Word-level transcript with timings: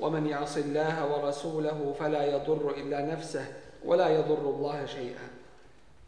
ومن 0.00 0.26
يعص 0.26 0.56
الله 0.56 1.06
ورسوله 1.12 1.94
فلا 1.98 2.24
يضر 2.24 2.74
إلا 2.76 3.00
نفسه 3.12 3.46
ولا 3.84 4.08
يضر 4.08 4.50
الله 4.50 4.86
شيئا. 4.86 5.28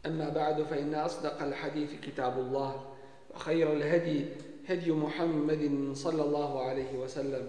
أما 0.05 0.29
بعد 0.29 0.63
فإن 0.63 0.95
أصدق 0.95 1.43
الحديث 1.43 1.89
كتاب 2.01 2.39
الله 2.39 2.85
وخير 3.35 3.73
الهدي 3.73 4.25
هدي 4.69 4.91
محمد 4.91 5.91
صلى 5.93 6.23
الله 6.23 6.61
عليه 6.63 6.97
وسلم 6.97 7.47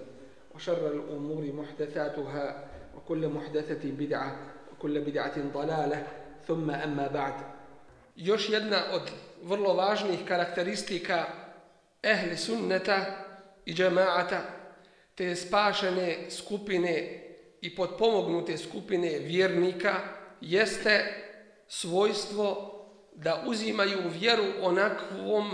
وشر 0.55 0.87
الأمور 0.89 1.53
محدثاتها 1.53 2.65
وكل 2.97 3.29
محدثة 3.29 3.91
بدعة 3.91 4.37
وكل 4.73 5.01
بدعة 5.01 5.37
ضلالة. 5.55 6.07
ثم 6.47 6.71
أما 6.71 7.09
بعد 7.09 7.35
Još 8.17 8.49
jedna 8.49 8.83
od 8.93 9.03
vrlo 9.43 9.75
važnih 9.75 10.19
karakteristika 10.29 11.25
ehli 12.03 12.37
sunneta 12.37 13.05
i 13.65 13.75
džemaata, 13.75 14.41
te 15.23 15.37
spašene 15.37 16.31
skupine 16.31 17.23
i 17.61 17.75
podpomognute 17.75 18.59
skupine 18.59 19.19
vjernika, 19.19 19.95
jeste 20.41 21.15
svojstvo 21.69 22.73
da 23.15 23.45
uzimaju 23.47 23.99
vjeru 24.21 24.45
onakvom 24.63 25.51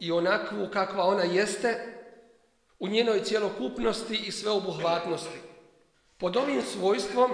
i 0.00 0.12
onakvu 0.12 0.68
kakva 0.72 1.04
ona 1.04 1.22
jeste 1.22 1.74
u 2.78 2.88
njenoj 2.88 3.24
cjelokupnosti 3.24 4.14
i 4.26 4.32
sveobuhvatnosti. 4.32 5.38
Pod 6.18 6.36
ovim 6.36 6.62
svojstvom 6.62 7.30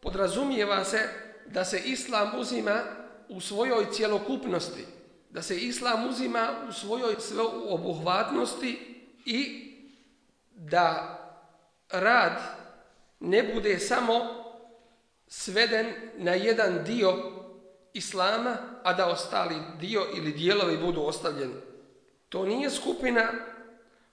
podrazumijeva 0.00 0.84
se 0.84 0.98
da 1.46 1.64
se 1.64 1.80
islam 1.84 2.40
uzima 2.40 2.80
u 3.28 3.40
svojoj 3.40 3.86
cjelokupnosti, 3.92 4.84
da 5.30 5.42
se 5.42 5.56
islam 5.56 6.08
uzima 6.08 6.48
u 6.68 6.72
svojoj 6.72 7.14
sveobuhvatnosti 7.18 8.78
i 9.24 9.67
da 10.58 11.18
rad 11.90 12.42
ne 13.20 13.42
bude 13.54 13.78
samo 13.78 14.14
sveden 15.26 15.86
na 16.16 16.34
jedan 16.34 16.84
dio 16.84 17.14
islama, 17.92 18.56
a 18.82 18.92
da 18.92 19.06
ostali 19.06 19.54
dio 19.80 20.06
ili 20.16 20.32
dijelovi 20.32 20.76
budu 20.76 21.02
ostavljeni. 21.02 21.54
To 22.28 22.46
nije 22.46 22.70
skupina 22.70 23.32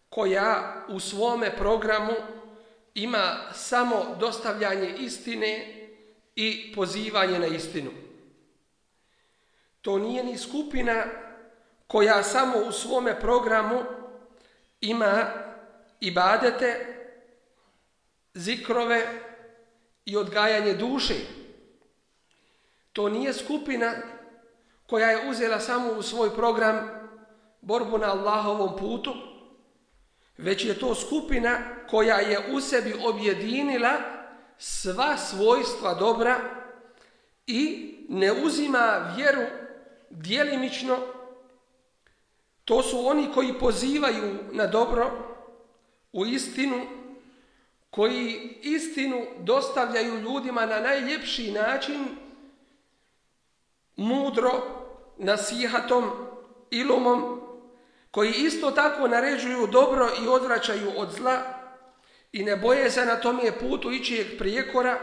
koja 0.09 0.83
u 0.89 0.99
svome 0.99 1.55
programu 1.57 2.13
ima 2.93 3.35
samo 3.53 4.15
dostavljanje 4.19 4.95
istine 4.99 5.75
i 6.35 6.73
pozivanje 6.75 7.39
na 7.39 7.47
istinu. 7.47 7.91
To 9.81 9.97
nije 9.97 10.23
ni 10.23 10.37
skupina 10.37 11.05
koja 11.87 12.23
samo 12.23 12.57
u 12.57 12.71
svome 12.71 13.19
programu 13.19 13.83
ima 14.81 15.44
ibadete, 15.99 16.95
zikrove 18.33 19.21
i 20.05 20.17
odgajanje 20.17 20.73
duše. 20.73 21.15
To 22.93 23.09
nije 23.09 23.33
skupina 23.33 23.93
koja 24.87 25.09
je 25.09 25.29
uzela 25.29 25.59
samo 25.59 25.91
u 25.91 26.01
svoj 26.01 26.35
program 26.35 26.89
borbu 27.61 27.97
na 27.97 28.11
Allahovom 28.11 28.77
putu, 28.77 29.13
već 30.37 30.65
je 30.65 30.79
to 30.79 30.95
skupina 30.95 31.57
koja 31.89 32.15
je 32.15 32.53
u 32.53 32.61
sebi 32.61 32.93
objedinila 33.05 33.91
sva 34.57 35.17
svojstva 35.17 35.93
dobra 35.93 36.35
i 37.47 37.91
ne 38.09 38.31
uzima 38.31 39.13
vjeru 39.17 39.41
dijelimično. 40.09 40.97
To 42.65 42.83
su 42.83 43.07
oni 43.07 43.31
koji 43.33 43.59
pozivaju 43.59 44.39
na 44.51 44.67
dobro 44.67 45.24
u 46.15 46.25
istinu, 46.25 46.81
koji 47.89 48.57
istinu 48.61 49.25
dostavljaju 49.39 50.19
ljudima 50.19 50.65
na 50.65 50.79
najljepši 50.79 51.51
način, 51.51 52.05
mudro, 53.95 54.51
nasihatom, 55.17 56.11
ilumom, 56.71 57.41
koji 58.11 58.31
isto 58.31 58.71
tako 58.71 59.07
naređuju 59.07 59.67
dobro 59.67 60.09
i 60.23 60.27
odvraćaju 60.27 60.91
od 60.97 61.11
zla 61.11 61.37
i 62.31 62.43
ne 62.43 62.55
boje 62.55 62.91
se 62.91 63.05
na 63.05 63.15
tom 63.15 63.39
je 63.39 63.59
putu 63.59 63.91
ičijeg 63.91 64.27
prijekora, 64.37 64.99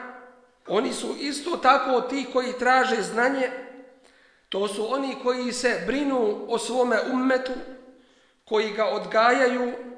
oni 0.66 0.92
su 0.92 1.16
isto 1.20 1.56
tako 1.56 2.00
ti 2.00 2.26
koji 2.32 2.58
traže 2.58 3.02
znanje, 3.02 3.50
to 4.48 4.68
su 4.68 4.94
oni 4.94 5.16
koji 5.22 5.52
se 5.52 5.82
brinu 5.86 6.46
o 6.48 6.58
svome 6.58 6.96
ummetu, 7.12 7.52
koji 8.44 8.72
ga 8.72 8.84
odgajaju, 8.84 9.91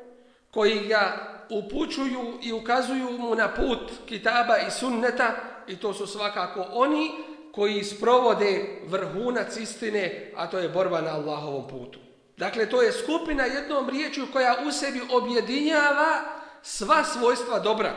koji 0.54 0.86
ga 0.88 1.34
upućuju 1.50 2.38
i 2.42 2.52
ukazuju 2.52 3.10
mu 3.10 3.34
na 3.34 3.48
put 3.48 3.92
kitaba 4.06 4.58
i 4.58 4.70
sunneta 4.70 5.34
i 5.66 5.76
to 5.76 5.94
su 5.94 6.06
svakako 6.06 6.66
oni 6.72 7.10
koji 7.52 7.84
sprovode 7.84 8.80
vrhunac 8.86 9.56
istine, 9.56 10.32
a 10.36 10.46
to 10.50 10.58
je 10.58 10.68
borba 10.68 11.00
na 11.00 11.10
Allahovom 11.10 11.68
putu. 11.68 11.98
Dakle, 12.36 12.70
to 12.70 12.82
je 12.82 12.92
skupina 12.92 13.44
jednom 13.44 13.88
riječju 13.88 14.26
koja 14.32 14.56
u 14.68 14.72
sebi 14.72 15.00
objedinjava 15.12 16.20
sva 16.62 17.04
svojstva 17.04 17.58
dobra. 17.58 17.92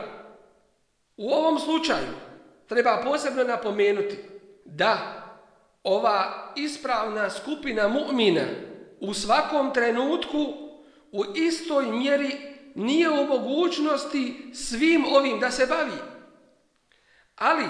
U 1.16 1.30
ovom 1.30 1.58
slučaju 1.58 2.14
treba 2.68 3.02
posebno 3.04 3.44
napomenuti 3.44 4.16
da 4.64 4.98
ova 5.82 6.52
ispravna 6.56 7.30
skupina 7.30 7.88
mu'mina 7.88 8.44
u 9.00 9.14
svakom 9.14 9.74
trenutku 9.74 10.67
u 11.12 11.24
istoj 11.34 11.86
mjeri 11.86 12.36
nije 12.74 13.10
u 13.10 13.26
mogućnosti 13.26 14.50
svim 14.54 15.04
ovim 15.04 15.40
da 15.40 15.50
se 15.50 15.66
bavi. 15.66 15.98
Ali 17.36 17.64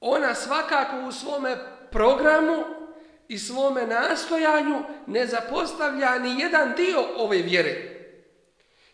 ona 0.00 0.34
svakako 0.34 1.08
u 1.08 1.12
svome 1.12 1.56
programu 1.90 2.64
i 3.28 3.38
svome 3.38 3.86
nastojanju 3.86 4.82
ne 5.06 5.26
zapostavlja 5.26 6.18
ni 6.18 6.40
jedan 6.40 6.72
dio 6.76 7.04
ove 7.16 7.38
vjere. 7.38 7.98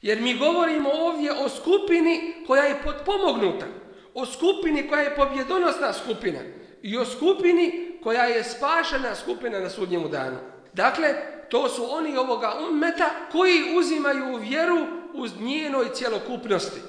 Jer 0.03 0.21
mi 0.21 0.39
govorimo 0.39 0.91
ovdje 0.93 1.33
o 1.33 1.49
skupini 1.49 2.35
koja 2.47 2.63
je 2.63 2.83
potpomognuta, 2.85 3.67
o 4.15 4.27
skupini 4.27 4.89
koja 4.89 5.03
je 5.03 5.17
pobjedonosna 5.17 5.93
skupina 5.93 6.39
i 6.83 6.97
o 6.97 7.05
skupini 7.05 7.99
koja 8.03 8.25
je 8.25 8.45
spašena 8.45 9.15
skupina 9.15 9.61
na 9.61 9.71
sudnjemu 9.71 10.09
danu. 10.09 10.37
Dakle, 10.73 11.15
to 11.49 11.69
su 11.69 11.87
oni 11.91 12.17
ovoga 12.17 12.53
ummeta 12.71 13.11
koji 13.33 13.77
uzimaju 13.79 14.37
vjeru 14.37 14.87
uz 15.15 15.41
njenoj 15.41 15.89
cjelokupnosti. 15.95 16.81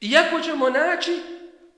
Iako 0.00 0.40
ćemo 0.40 0.70
naći 0.70 1.20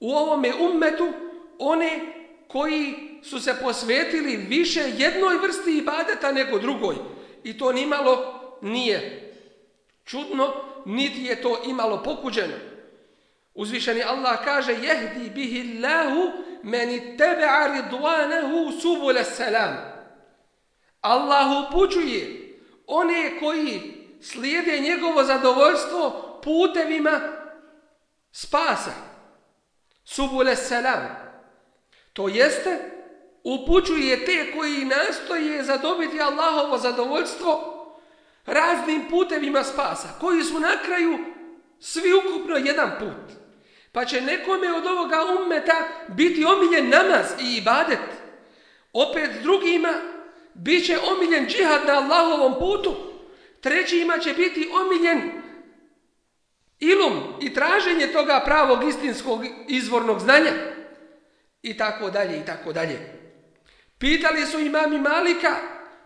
u 0.00 0.12
ovome 0.12 0.52
ummetu 0.60 1.12
one 1.58 2.00
koji 2.48 2.94
su 3.22 3.40
se 3.40 3.54
posvetili 3.62 4.36
više 4.36 4.80
jednoj 4.80 5.36
vrsti 5.36 5.78
ibadeta 5.78 6.32
nego 6.32 6.58
drugoj. 6.58 6.96
I 7.44 7.58
to 7.58 7.72
nimalo 7.72 8.40
nije 8.62 9.32
čudno, 10.04 10.52
niti 10.86 11.24
je 11.24 11.42
to 11.42 11.62
imalo 11.66 12.02
pokuđeno. 12.02 12.54
Uzvišeni 13.54 14.02
Allah 14.02 14.44
kaže 14.44 14.72
jehdi 14.72 15.30
bihi 15.34 15.84
Allahu 15.84 16.32
meni 16.62 17.16
tebe'a 17.18 17.66
ridwanahu 17.66 18.80
subul 18.80 19.15
salam. 19.24 19.90
Allah 21.00 21.68
upućuje 21.68 22.56
one 22.86 23.38
koji 23.41 23.80
slijede 24.22 24.80
njegovo 24.80 25.24
zadovoljstvo 25.24 26.41
putevima 26.44 27.20
spasa. 28.32 28.91
Subule 30.04 30.56
selam. 30.56 31.30
To 32.12 32.28
jeste, 32.28 32.91
upućuje 33.44 34.24
te 34.24 34.52
koji 34.56 34.84
nastoje 34.84 35.64
zadobiti 35.64 36.20
Allahovo 36.20 36.78
zadovoljstvo 36.78 37.76
raznim 38.46 39.04
putevima 39.10 39.64
spasa, 39.64 40.08
koji 40.20 40.42
su 40.42 40.60
na 40.60 40.72
kraju 40.84 41.18
svi 41.80 42.12
ukupno 42.12 42.56
jedan 42.56 42.91
put. 42.98 43.36
Pa 43.92 44.04
će 44.04 44.20
nekome 44.20 44.72
od 44.72 44.86
ovoga 44.86 45.16
ummeta 45.42 45.88
biti 46.08 46.44
omiljen 46.44 46.88
namaz 46.88 47.26
i 47.42 47.56
ibadet. 47.56 47.98
Opet 48.92 49.30
drugima 49.42 49.92
bit 50.65 50.86
će 50.86 50.98
omiljen 50.98 51.47
džihad 51.47 51.86
na 51.86 51.92
Allahovom 51.92 52.54
putu, 52.59 52.97
trećima 53.60 54.18
će 54.18 54.33
biti 54.33 54.71
omiljen 54.83 55.30
ilum 56.78 57.34
i 57.41 57.54
traženje 57.54 58.07
toga 58.07 58.42
pravog 58.45 58.89
istinskog 58.89 59.45
izvornog 59.68 60.21
znanja 60.21 60.53
i 61.62 61.77
tako 61.77 62.10
dalje 62.10 62.39
i 62.39 62.45
tako 62.47 62.72
dalje. 62.72 62.98
Pitali 63.98 64.47
su 64.47 64.60
imami 64.60 64.98
Malika 64.98 65.57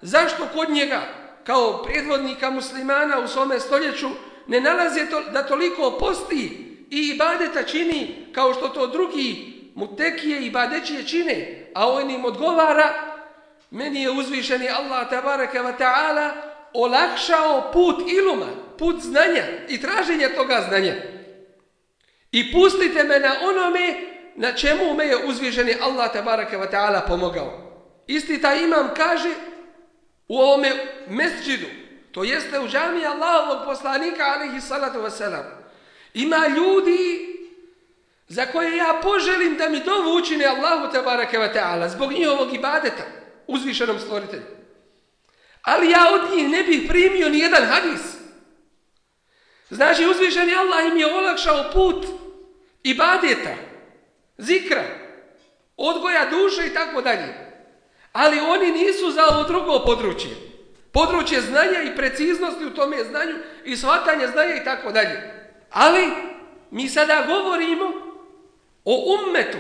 zašto 0.00 0.48
kod 0.54 0.70
njega 0.70 1.02
kao 1.44 1.82
predvodnika 1.82 2.50
muslimana 2.50 3.20
u 3.20 3.28
svome 3.28 3.60
stoljeću 3.60 4.08
ne 4.46 4.60
nalaze 4.60 5.06
to, 5.10 5.20
da 5.20 5.46
toliko 5.46 5.96
posti 6.00 6.44
i 6.90 7.10
ibadeta 7.14 7.62
čini 7.62 8.26
kao 8.32 8.54
što 8.54 8.68
to 8.68 8.86
drugi 8.86 9.54
mutekije 9.74 10.46
i 10.46 10.50
badećije 10.50 11.06
čine, 11.06 11.66
a 11.74 11.88
on 11.88 12.10
im 12.10 12.24
odgovara 12.24 13.13
meni 13.74 14.02
je 14.02 14.10
uzvišeni 14.10 14.68
Allah 14.68 15.10
tabaraka 15.10 15.62
wa 15.62 15.72
ta'ala 15.78 16.30
olakšao 16.74 17.70
put 17.72 18.10
iluma, 18.10 18.46
put 18.78 19.00
znanja 19.00 19.44
i 19.68 19.80
traženja 19.80 20.28
toga 20.28 20.64
znanja. 20.68 20.94
I 22.32 22.52
pustite 22.52 23.04
me 23.04 23.20
na 23.20 23.34
onome 23.42 23.94
na 24.36 24.52
čemu 24.52 24.94
me 24.94 25.06
je 25.06 25.26
uzvišeni 25.26 25.74
Allah 25.82 26.12
tabaraka 26.12 26.58
wa 26.58 26.70
ta'ala 26.70 27.06
pomogao. 27.06 27.60
Isti 28.06 28.40
taj 28.40 28.64
imam 28.64 28.90
kaže 28.96 29.30
u 30.28 30.38
ovome 30.38 30.72
mesđidu, 31.08 31.66
to 32.12 32.24
jeste 32.24 32.60
u 32.60 32.68
džami 32.68 33.06
Allahovog 33.06 33.64
poslanika 33.64 34.22
alihi 34.24 34.60
salatu 34.60 34.98
wasalam, 34.98 35.44
ima 36.14 36.46
ljudi 36.56 37.28
za 38.28 38.46
koje 38.46 38.76
ja 38.76 39.00
poželim 39.02 39.56
da 39.56 39.68
mi 39.68 39.80
dovu 39.80 40.16
učine 40.18 40.44
Allahu 40.44 40.92
tabaraka 40.92 41.38
wa 41.38 41.54
ta'ala 41.54 41.88
zbog 41.88 42.12
njihovog 42.12 42.54
ibadeta 42.54 43.23
uzvišenom 43.46 43.98
stvoritelju. 43.98 44.42
Ali 45.62 45.90
ja 45.90 46.06
od 46.14 46.36
njih 46.36 46.48
ne 46.48 46.62
bih 46.62 46.86
primio 46.88 47.28
ni 47.28 47.38
jedan 47.38 47.64
hadis. 47.64 48.00
Znači 49.70 50.06
uzvišeni 50.06 50.54
Allah 50.54 50.92
im 50.92 50.96
je 50.96 51.14
olakšao 51.14 51.70
put 51.72 52.06
ibadeta, 52.82 53.54
zikra, 54.38 54.84
odgoja 55.76 56.30
duše 56.30 56.66
i 56.66 56.74
tako 56.74 57.02
dalje. 57.02 57.44
Ali 58.12 58.40
oni 58.40 58.72
nisu 58.72 59.10
za 59.10 59.26
ovo 59.26 59.42
drugo 59.42 59.82
područje. 59.86 60.30
Područje 60.92 61.40
znanja 61.40 61.82
i 61.82 61.96
preciznosti 61.96 62.64
u 62.64 62.74
tome 62.74 63.04
znanju 63.04 63.34
i 63.64 63.76
shvatanje 63.76 64.26
znanja 64.26 64.54
i 64.54 64.64
tako 64.64 64.92
dalje. 64.92 65.34
Ali 65.70 66.10
mi 66.70 66.88
sada 66.88 67.24
govorimo 67.26 67.84
o 68.84 69.16
ummetu 69.18 69.58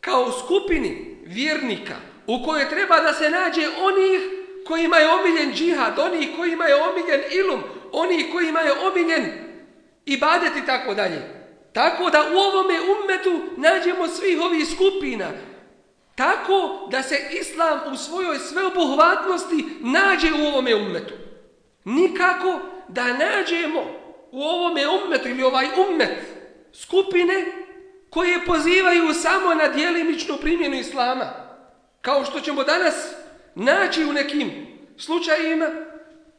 kao 0.00 0.32
skupini 0.32 1.16
vjernika 1.24 1.94
u 2.26 2.44
kojoj 2.44 2.68
treba 2.68 3.00
da 3.00 3.12
se 3.12 3.30
nađe 3.30 3.68
onih 3.82 4.20
kojima 4.66 4.96
je 4.96 5.10
omiljen 5.10 5.52
džihad, 5.54 5.98
onih 5.98 6.28
kojima 6.36 6.64
je 6.64 6.74
omiljen 6.74 7.20
ilum, 7.30 7.62
onih 7.92 8.26
kojima 8.32 8.60
je 8.60 8.72
omiljen 8.72 9.24
ibadet 10.06 10.52
i 10.56 10.66
tako 10.66 10.94
dalje. 10.94 11.22
Tako 11.72 12.10
da 12.10 12.22
u 12.34 12.38
ovome 12.38 12.74
ummetu 12.80 13.40
nađemo 13.56 14.08
svih 14.08 14.40
ovih 14.40 14.68
skupina, 14.68 15.26
Tako 16.16 16.88
da 16.90 17.02
se 17.02 17.16
islam 17.40 17.80
u 17.92 17.96
svojoj 17.96 18.38
sveobuhvatnosti 18.38 19.64
nađe 19.80 20.32
u 20.32 20.46
ovome 20.46 20.74
ummetu. 20.74 21.14
Nikako 21.84 22.60
da 22.88 23.04
nađemo 23.04 23.80
u 24.32 24.42
ovome 24.42 24.82
ummetu 24.88 25.28
ili 25.28 25.42
ovaj 25.42 25.66
ummet 25.88 26.18
skupine 26.72 27.44
koje 28.10 28.46
pozivaju 28.46 29.14
samo 29.14 29.54
na 29.54 29.68
dijelimičnu 29.68 30.36
primjenu 30.40 30.76
islama. 30.76 31.45
Kao 32.06 32.24
što 32.24 32.40
ćemo 32.40 32.64
danas 32.64 32.94
naći 33.54 34.04
u 34.04 34.12
nekim 34.12 34.66
slučajima 34.98 35.66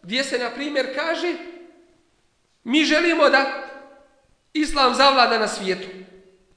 gdje 0.02 0.24
se 0.24 0.40
na 0.40 0.50
primjer 0.50 0.96
kaže 0.96 1.34
mi 2.64 2.84
želimo 2.84 3.30
da 3.30 3.46
islam 4.54 4.96
zavlada 4.96 5.40
na 5.40 5.48
svijetu. 5.48 5.88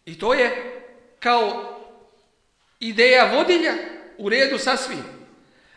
I 0.04 0.18
to 0.18 0.34
je 0.34 0.80
kao 1.20 1.76
ideja 2.80 3.32
vodilja 3.34 3.72
u 4.18 4.28
redu 4.28 4.58
sa 4.58 4.76
svim. 4.76 5.04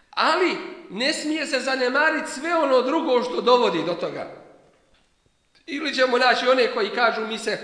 Ali 0.10 0.58
ne 0.90 1.14
smije 1.14 1.46
se 1.46 1.60
zanemariti 1.60 2.32
sve 2.32 2.56
ono 2.56 2.82
drugo 2.82 3.24
što 3.24 3.42
dovodi 3.42 3.84
do 3.86 3.94
toga. 3.94 4.32
Ili 5.66 5.96
ćemo 5.96 6.18
naći 6.18 6.48
one 6.48 6.74
koji 6.74 6.90
kažu 6.90 7.28
mi 7.28 7.40
se 7.40 7.60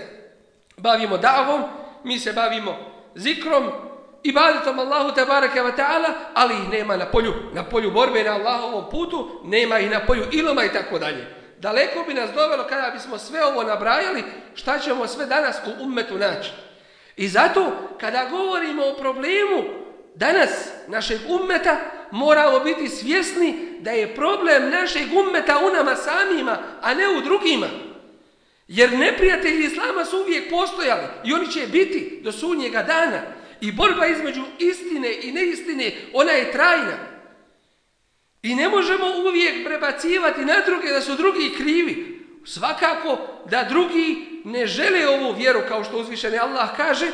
bavimo 0.76 1.18
davom, 1.18 1.62
mi 2.04 2.18
se 2.18 2.32
bavimo 2.32 2.76
zikrom, 3.14 3.89
ibadetom 4.22 4.78
Allahu 4.78 5.14
te 5.14 5.24
barake 5.24 5.60
wa 5.60 5.76
ta'ala, 5.76 6.14
ali 6.34 6.54
ih 6.54 6.68
nema 6.70 6.96
na 6.96 7.06
polju, 7.06 7.34
na 7.54 7.64
polju 7.64 7.90
borbe 7.90 8.24
na 8.24 8.30
Allahovom 8.30 8.90
putu, 8.90 9.40
nema 9.44 9.78
ih 9.78 9.90
na 9.90 10.00
polju 10.06 10.24
iloma 10.32 10.64
i 10.64 10.72
tako 10.72 10.98
dalje. 10.98 11.26
Daleko 11.58 12.04
bi 12.08 12.14
nas 12.14 12.30
dovelo 12.34 12.64
kada 12.68 12.90
bismo 12.90 13.18
sve 13.18 13.44
ovo 13.44 13.62
nabrajali, 13.62 14.24
šta 14.54 14.78
ćemo 14.78 15.06
sve 15.06 15.26
danas 15.26 15.56
u 15.66 15.84
ummetu 15.84 16.18
naći. 16.18 16.50
I 17.16 17.28
zato, 17.28 17.72
kada 18.00 18.28
govorimo 18.30 18.86
o 18.86 18.94
problemu 18.94 19.64
danas 20.14 20.50
našeg 20.88 21.18
ummeta, 21.28 21.76
moramo 22.10 22.60
biti 22.60 22.88
svjesni 22.88 23.76
da 23.80 23.90
je 23.90 24.14
problem 24.14 24.70
našeg 24.70 25.02
ummeta 25.12 25.58
u 25.58 25.70
nama 25.76 25.96
samima, 25.96 26.58
a 26.82 26.94
ne 26.94 27.08
u 27.08 27.20
drugima. 27.20 27.66
Jer 28.68 28.92
neprijatelji 28.98 29.64
Islama 29.64 30.04
su 30.04 30.20
uvijek 30.20 30.50
postojali 30.50 31.06
i 31.24 31.32
oni 31.32 31.52
će 31.52 31.66
biti 31.66 32.20
do 32.24 32.32
sunnjega 32.32 32.82
dana. 32.82 33.20
I 33.61 33.71
borba 33.71 34.05
između 34.05 34.43
istine 34.59 35.13
i 35.21 35.31
neistine, 35.31 35.91
ona 36.13 36.31
je 36.31 36.51
trajna. 36.51 36.97
I 38.41 38.55
ne 38.55 38.69
možemo 38.69 39.05
uvijek 39.27 39.65
prebacivati 39.65 40.45
na 40.45 40.55
druge 40.65 40.87
da 40.89 41.01
su 41.01 41.15
drugi 41.15 41.53
krivi. 41.57 42.25
Svakako 42.45 43.17
da 43.49 43.63
drugi 43.63 44.41
ne 44.43 44.67
žele 44.67 45.07
ovu 45.07 45.33
vjeru 45.33 45.61
kao 45.67 45.83
što 45.83 45.97
uzvišeni 45.97 46.37
Allah 46.37 46.69
kaže 46.77 47.07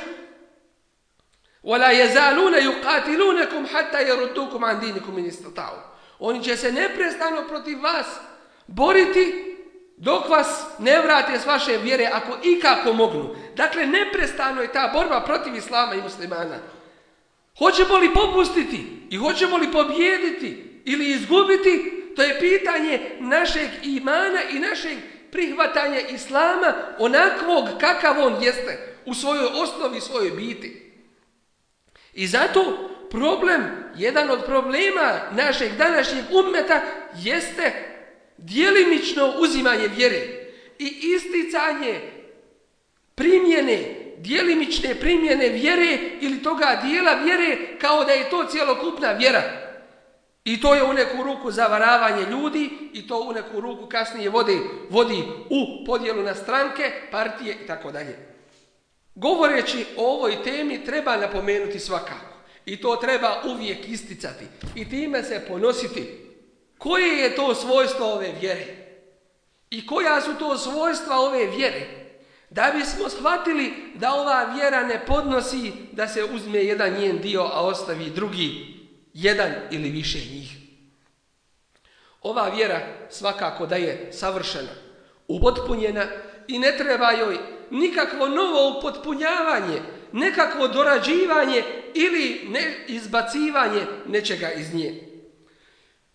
وَلَا 1.64 1.92
يَزَالُونَ 1.92 2.54
يُقَاتِلُونَكُمْ 2.54 3.68
حَتَّى 3.68 4.02
يَرُدُّكُمْ 4.10 4.66
عَنْ 4.66 4.80
دِينِكُمْ 4.80 5.16
مِنِ 5.16 5.28
اسْتَطَعُوا 5.28 5.82
Oni 6.20 6.44
će 6.44 6.58
se 6.58 6.72
neprestano 6.72 7.48
protiv 7.48 7.82
vas 7.82 8.08
boriti 8.68 9.55
dok 9.97 10.29
vas 10.29 10.65
ne 10.79 11.01
vrate 11.03 11.39
s 11.39 11.47
vaše 11.47 11.77
vjere 11.77 12.11
ako 12.13 12.39
ikako 12.43 12.93
mognu. 12.93 13.37
Dakle, 13.57 13.87
neprestano 13.87 14.63
je 14.63 14.73
ta 14.73 14.91
borba 14.95 15.21
protiv 15.21 15.55
Islama 15.55 15.95
i 15.95 16.03
muslimana. 16.03 16.59
Hoćemo 17.59 17.97
li 17.97 18.15
popustiti 18.15 18.87
i 19.11 19.17
hoćemo 19.17 19.57
li 19.57 19.73
pobjediti 19.73 20.81
ili 20.85 21.11
izgubiti, 21.11 21.93
to 22.17 22.23
je 22.23 22.41
pitanje 22.41 23.17
našeg 23.21 23.69
imana 23.83 24.39
i 24.51 24.59
našeg 24.59 24.99
prihvatanja 25.33 26.01
islama 26.01 26.75
onakvog 26.99 27.69
kakav 27.81 28.27
on 28.27 28.43
jeste 28.43 28.97
u 29.07 29.15
svojoj 29.15 29.47
osnovi, 29.55 30.01
svojoj 30.01 30.31
biti. 30.31 30.93
I 32.15 32.27
zato 32.27 32.91
problem, 33.11 33.63
jedan 33.97 34.31
od 34.31 34.45
problema 34.45 35.21
našeg 35.33 35.73
današnjeg 35.73 36.25
ummeta 36.31 36.81
jeste 37.15 37.96
dijelimično 38.39 39.35
uzimanje 39.39 39.89
vjere 39.89 40.21
i 40.79 41.15
isticanje 41.17 42.01
primjene, 43.15 43.95
dijelimične 44.19 44.95
primjene 44.95 45.49
vjere 45.49 45.99
ili 46.21 46.43
toga 46.43 46.83
dijela 46.85 47.15
vjere 47.15 47.79
kao 47.79 48.05
da 48.05 48.13
je 48.13 48.31
to 48.31 48.45
cijelokupna 48.45 49.13
vjera. 49.13 49.43
I 50.45 50.61
to 50.61 50.75
je 50.75 50.85
u 50.85 50.93
neku 50.93 51.23
ruku 51.23 51.51
zavaravanje 51.51 52.27
ljudi 52.31 52.71
i 52.93 53.09
to 53.09 53.21
u 53.21 53.33
neku 53.33 53.61
ruku 53.61 53.87
kasnije 53.87 54.31
vodi, 54.31 54.61
vodi 54.91 55.25
u 55.51 55.85
podjelu 55.87 56.23
na 56.23 56.35
stranke, 56.35 56.93
partije 57.11 57.57
i 57.65 57.67
tako 57.67 57.93
dalje. 57.93 58.19
Govoreći 59.15 59.87
o 59.97 60.15
ovoj 60.15 60.43
temi 60.45 60.85
treba 60.85 61.17
napomenuti 61.17 61.79
svakako. 61.79 62.37
I 62.67 62.81
to 62.81 62.97
treba 62.97 63.43
uvijek 63.45 63.89
isticati. 63.89 64.45
I 64.75 64.89
time 64.89 65.23
se 65.23 65.45
ponositi. 65.49 66.26
Koje 66.79 67.19
je 67.19 67.37
to 67.37 67.55
svojstvo 67.55 68.13
ove 68.13 68.33
vjere? 68.41 68.67
I 69.71 69.87
koja 69.87 70.21
su 70.21 70.31
to 70.39 70.59
svojstva 70.59 71.19
ove 71.19 71.47
vjere? 71.47 71.87
Da 72.51 72.73
bismo 72.77 73.09
shvatili 73.09 73.73
da 73.95 74.15
ova 74.15 74.45
vjera 74.45 74.87
ne 74.87 75.07
podnosi 75.07 75.73
da 75.93 76.09
se 76.09 76.25
uzme 76.25 76.59
jedan 76.59 76.93
njen 76.93 77.19
dio, 77.19 77.43
a 77.43 77.67
ostavi 77.67 78.11
drugi 78.11 78.77
jedan 79.15 79.53
ili 79.71 79.91
više 79.91 80.19
njih. 80.19 80.57
Ova 82.23 82.49
vjera 82.49 82.81
svakako 83.11 83.67
da 83.67 83.77
je 83.77 84.13
savršena, 84.13 84.73
upotpunjena 85.29 86.07
i 86.49 86.59
ne 86.59 86.77
treba 86.79 87.11
joj 87.11 87.39
nikakvo 87.71 88.29
novo 88.29 88.79
upotpunjavanje, 88.79 89.83
nekakvo 90.13 90.69
dorađivanje 90.69 91.63
ili 91.95 92.47
ne 92.49 92.85
izbacivanje 92.89 93.81
nečega 94.07 94.53
iz 94.53 94.75
nje. 94.75 95.06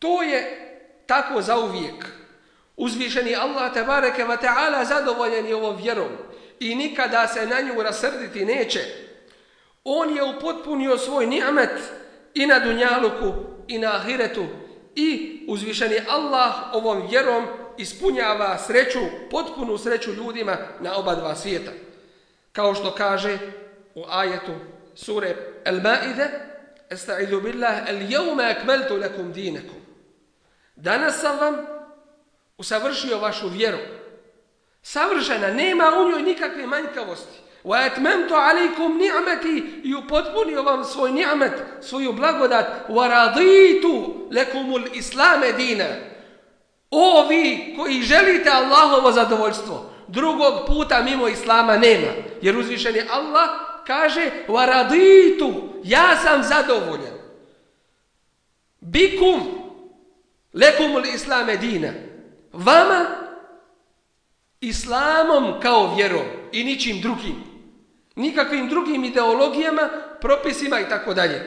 To 0.02 0.22
je 0.22 0.42
tako 1.06 1.42
za 1.42 1.58
uvijek. 1.58 2.06
Uzvišeni 2.78 3.36
Allah 3.36 3.74
tebareke 3.74 4.24
ve 4.24 4.38
ta'ala 4.38 4.86
zadovoljen 4.86 5.46
je 5.46 5.56
ovom 5.56 5.78
vjerom 5.78 6.10
i 6.60 6.76
nikada 6.76 7.28
se 7.28 7.46
na 7.46 7.62
nju 7.62 7.84
rasrditi 7.84 8.46
neće. 8.46 8.80
On 9.84 10.16
je 10.16 10.24
upotpunio 10.24 10.98
svoj 10.98 11.28
ni'met 11.28 11.80
i 12.34 12.48
na 12.48 12.60
dunjaluku 12.60 13.34
i 13.68 13.78
na 13.78 13.96
ahiretu 13.96 14.46
i 14.96 15.40
uzvišeni 15.48 16.00
Allah 16.10 16.54
ovom 16.74 17.08
vjerom 17.10 17.48
ispunjava 17.78 18.58
sreću, 18.58 19.00
potpunu 19.32 19.78
sreću 19.78 20.14
ljudima 20.14 20.58
na 20.80 20.98
oba 20.98 21.16
dva 21.16 21.36
svijeta. 21.36 21.72
Kao 22.52 22.76
što 22.76 22.92
kaže 22.92 23.38
u 23.96 24.04
ajetu 24.10 24.52
sure 24.96 25.36
El-Ma'ide, 25.66 26.28
Estaizu 26.90 27.42
billah, 27.42 27.90
el 27.90 28.12
jevme 28.12 28.46
akmeltu 28.46 28.96
lekum 28.96 29.34
dinekum. 29.34 29.81
Danas 30.82 31.22
sam 31.22 31.38
vam 31.40 31.58
usavršio 32.58 33.20
vašu 33.20 33.48
vjeru. 33.48 33.78
Savršena, 34.82 35.48
nema 35.48 35.92
u 36.00 36.10
njoj 36.10 36.22
nikakve 36.22 36.68
manjkavosti. 36.68 37.40
Wa 37.64 37.90
عَلَيْكُمْ 38.30 38.98
نِعْمَتِي 38.98 39.82
i 39.84 39.96
upotpunio 39.96 40.64
vam 40.64 40.84
svoj 40.84 41.12
ni'met, 41.12 41.52
svoju 41.82 42.14
blagodat. 42.14 42.66
Wa 42.90 43.08
raditu 43.08 44.28
الْإِسْلَامَ 44.32 45.60
islam. 45.60 45.88
O 46.92 47.28
vi 47.30 47.76
koji 47.78 48.02
želite 48.02 48.50
Allahovo 48.50 49.12
zadovoljstvo, 49.12 49.92
drugog 50.08 50.54
puta 50.68 51.02
mimo 51.04 51.28
islama 51.28 51.78
nema. 51.78 52.12
Jer 52.42 52.58
uzvišen 52.58 52.96
je 52.96 53.08
Allah 53.12 53.50
kaže 53.88 54.32
wa 54.48 54.66
raditu, 54.66 55.54
ja 55.84 56.18
sam 56.24 56.44
zadovoljan. 56.44 57.14
Bikum 58.80 59.61
Lekumul 60.54 61.06
islam 61.06 61.48
dina. 61.60 61.94
Vama 62.54 63.06
islamom 64.62 65.60
kao 65.62 65.96
vjerom 65.96 66.26
i 66.52 66.64
ničim 66.64 67.02
drugim 67.02 67.52
nikakvim 68.16 68.70
drugim 68.70 69.04
ideologijama, 69.04 69.90
propisima 70.22 70.80
i 70.80 70.90
tako 70.90 71.14
dalje. 71.14 71.42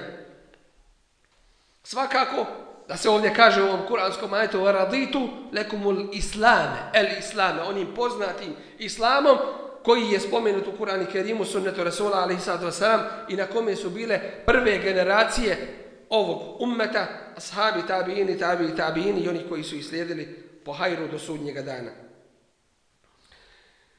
Svakako, 1.83 2.47
da 2.89 2.97
se 2.97 3.11
ovdje 3.11 3.35
kaže 3.35 3.63
u 3.63 3.67
ovom 3.67 3.87
kuranskom 3.89 4.33
ajetu 4.33 4.65
raditu 4.65 5.29
lekumul 5.53 5.97
islame, 6.13 6.91
el 6.93 7.07
islame, 7.19 7.63
onim 7.63 7.95
poznatim 7.95 8.55
islamom 8.79 9.39
koji 9.83 10.11
je 10.11 10.21
spomenut 10.21 10.67
u 10.67 10.77
Kurani 10.79 11.07
Kerimu 11.07 11.45
sunnetu 11.45 11.85
Rasula 11.85 12.17
alaihi 12.17 12.41
sallatu 12.41 12.67
wasalam 12.67 13.01
i 13.29 13.37
na 13.37 13.47
kome 13.47 13.77
su 13.77 13.91
bile 13.91 14.21
prve 14.47 14.79
generacije 14.79 15.84
ovog 16.09 16.61
ummeta, 16.61 17.07
ashabi, 17.37 17.87
tabiini, 17.89 18.39
tabi, 18.39 18.77
tabiini 18.77 19.21
i 19.21 19.29
oni 19.29 19.49
koji 19.49 19.65
su 19.65 19.77
islijedili 19.77 20.25
po 20.65 20.73
hajru 20.73 21.09
do 21.09 21.19
sudnjega 21.19 21.63
dana. 21.63 21.91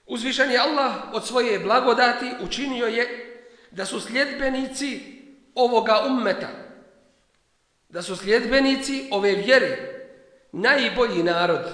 Uzvišen 0.05 0.51
je 0.51 0.59
Allah 0.59 0.93
od 1.13 1.27
svoje 1.27 1.59
blagodati 1.59 2.31
učinio 2.41 2.85
je 2.87 3.35
da 3.71 3.85
su 3.85 3.99
sljedbenici 3.99 5.01
ovoga 5.55 6.03
ummeta, 6.07 6.49
da 7.89 8.01
su 8.01 8.15
sljedbenici 8.15 9.09
ove 9.11 9.31
vjere 9.31 9.77
najbolji 10.51 11.23
narod, 11.23 11.65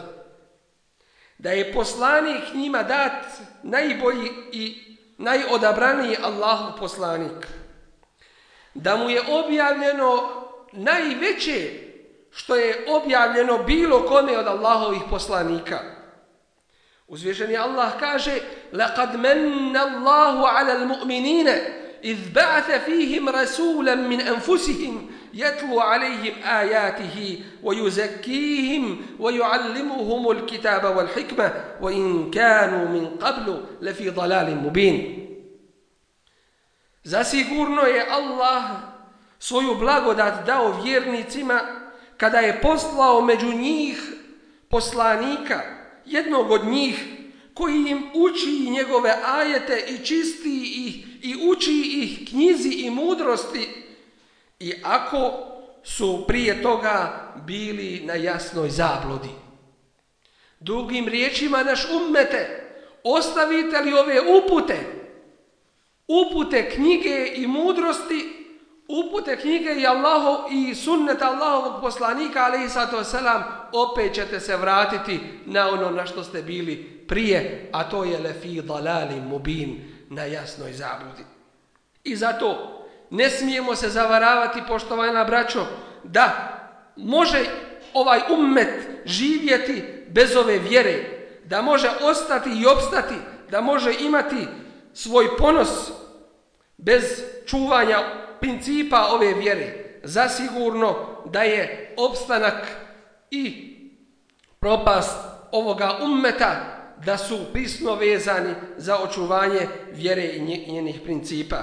da 1.38 1.52
je 1.52 1.74
poslanik 1.74 2.54
njima 2.54 2.84
dat 2.84 3.26
najbolji 3.64 4.32
i 4.52 4.92
najodabraniji 5.18 6.18
Allahu 6.24 6.80
poslanik, 6.80 7.48
da 8.75 8.97
mu 8.97 9.11
je 9.11 9.23
objavljeno 9.28 10.28
najveće 10.73 11.71
što 12.31 12.57
je 12.57 12.85
objavljeno 12.88 13.59
bilo 13.59 14.02
kome 14.02 14.38
od 14.38 14.47
Allahovih 14.47 15.02
poslanika – 15.11 15.97
Uzvišeni 17.09 17.57
Allah 17.57 17.93
kaže 18.00 18.40
لَقَدْ 18.73 19.16
مَنَّ 19.16 19.76
اللَّهُ 19.76 20.49
عَلَى 20.49 20.73
الْمُؤْمِنِينَ 20.73 21.49
إِذْ 22.05 22.19
بَعْثَ 22.35 22.71
فِيهِمْ 22.71 23.28
رَسُولًا 23.28 23.95
مِنْ 23.95 24.21
أَنفُسِهِمْ 24.21 25.11
يَتْلُو 25.35 25.81
عَلَيْهِمْ 25.81 26.43
آيَاتِهِ 26.43 27.38
وَيُزَكِّيهِمْ 27.62 29.07
وَيُعَلِّمُهُمُ 29.19 30.31
الْكِتَابَ 30.31 30.97
وَالْحِكْمَةِ 30.97 31.52
وَإِنْ 31.81 32.31
كَانُوا 32.31 32.85
مِنْ 32.88 33.07
قَبْلُ 33.07 33.64
لَفِي 33.81 34.11
ضَلَالٍ 34.11 34.57
مُبِينٍ 34.57 35.20
Zasigurno 37.03 37.81
je 37.81 38.05
Allah 38.10 38.63
svoju 39.39 39.75
blagodat 39.75 40.46
dao 40.46 40.81
vjernicima 40.84 41.62
kada 42.17 42.38
je 42.38 42.62
poslao 42.62 43.22
među 43.22 43.53
njih 43.53 44.13
poslanika 44.70 45.62
jednog 46.05 46.51
od 46.51 46.65
njih 46.65 47.05
koji 47.53 47.75
im 47.75 48.12
uči 48.13 48.70
njegove 48.70 49.15
ajete 49.25 49.86
i 49.88 50.05
čisti 50.05 50.74
ih 50.88 51.25
i 51.25 51.36
uči 51.50 51.81
ih 52.03 52.29
knjizi 52.29 52.70
i 52.70 52.89
mudrosti 52.89 53.70
i 54.60 54.74
ako 54.84 55.31
su 55.84 56.25
prije 56.27 56.62
toga 56.62 57.27
bili 57.46 58.01
na 58.05 58.13
jasnoj 58.13 58.70
zablodi. 58.70 59.29
Drugim 60.60 61.08
riječima 61.08 61.63
naš 61.63 61.88
ummete, 61.91 62.72
ostavite 63.03 63.77
li 63.79 63.93
ove 63.93 64.22
upute, 64.22 65.00
upute 66.12 66.70
knjige 66.70 67.32
i 67.36 67.48
mudrosti, 67.48 68.41
upute 68.88 69.38
knjige 69.38 69.74
i 69.74 69.88
Allaho 69.88 70.48
i 70.51 70.75
sunneta 70.75 71.30
Allahovog 71.30 71.82
poslanika 71.82 72.44
alaihi 72.44 72.70
sato 72.70 73.03
selam, 73.03 73.44
opet 73.72 74.13
ćete 74.13 74.39
se 74.39 74.58
vratiti 74.58 75.20
na 75.46 75.70
ono 75.70 75.89
na 75.89 76.06
što 76.06 76.24
ste 76.24 76.41
bili 76.41 77.06
prije, 77.08 77.70
a 77.74 77.89
to 77.89 78.03
je 78.03 78.20
lefi 78.20 78.62
dalali 78.62 79.22
mubin 79.22 79.82
na 80.10 80.24
jasnoj 80.24 80.74
zabudi. 80.74 81.24
I 82.03 82.15
zato 82.15 82.77
ne 83.10 83.30
smijemo 83.30 83.75
se 83.75 83.89
zavaravati, 83.89 84.62
poštovana 84.68 85.24
braćo, 85.24 85.65
da 86.03 86.58
može 86.96 87.46
ovaj 87.94 88.20
ummet 88.30 88.88
živjeti 89.06 89.84
bez 90.10 90.36
ove 90.36 90.60
vjere, 90.60 91.03
da 91.46 91.62
može 91.62 91.89
ostati 92.01 92.50
i 92.50 92.65
opstati, 92.65 93.15
da 93.51 93.62
može 93.62 93.94
imati 94.00 94.48
svoj 94.93 95.38
ponos 95.38 95.91
bez 96.77 97.03
čuvanja 97.45 97.98
principa 98.39 99.07
ove 99.12 99.33
vjere, 99.33 100.00
zasigurno 100.03 100.95
da 101.25 101.43
je 101.43 101.93
opstanak 101.98 102.67
i 103.31 103.75
propast 104.60 105.17
ovoga 105.51 105.98
ummeta 106.03 106.77
da 107.05 107.17
su 107.17 107.39
pisno 107.53 107.95
vezani 107.95 108.53
za 108.77 108.98
očuvanje 108.98 109.67
vjere 109.91 110.24
i 110.24 110.41
njenih 110.71 111.01
principa. 111.03 111.57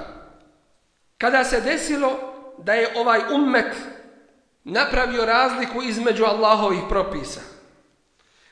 Kada 1.17 1.43
se 1.43 1.61
desilo 1.61 2.11
da 2.57 2.73
je 2.73 2.93
ovaj 2.95 3.19
ummet 3.33 3.75
napravio 4.63 5.25
razliku 5.25 5.81
između 5.81 6.23
Allahovih 6.25 6.81
propisa, 6.89 7.41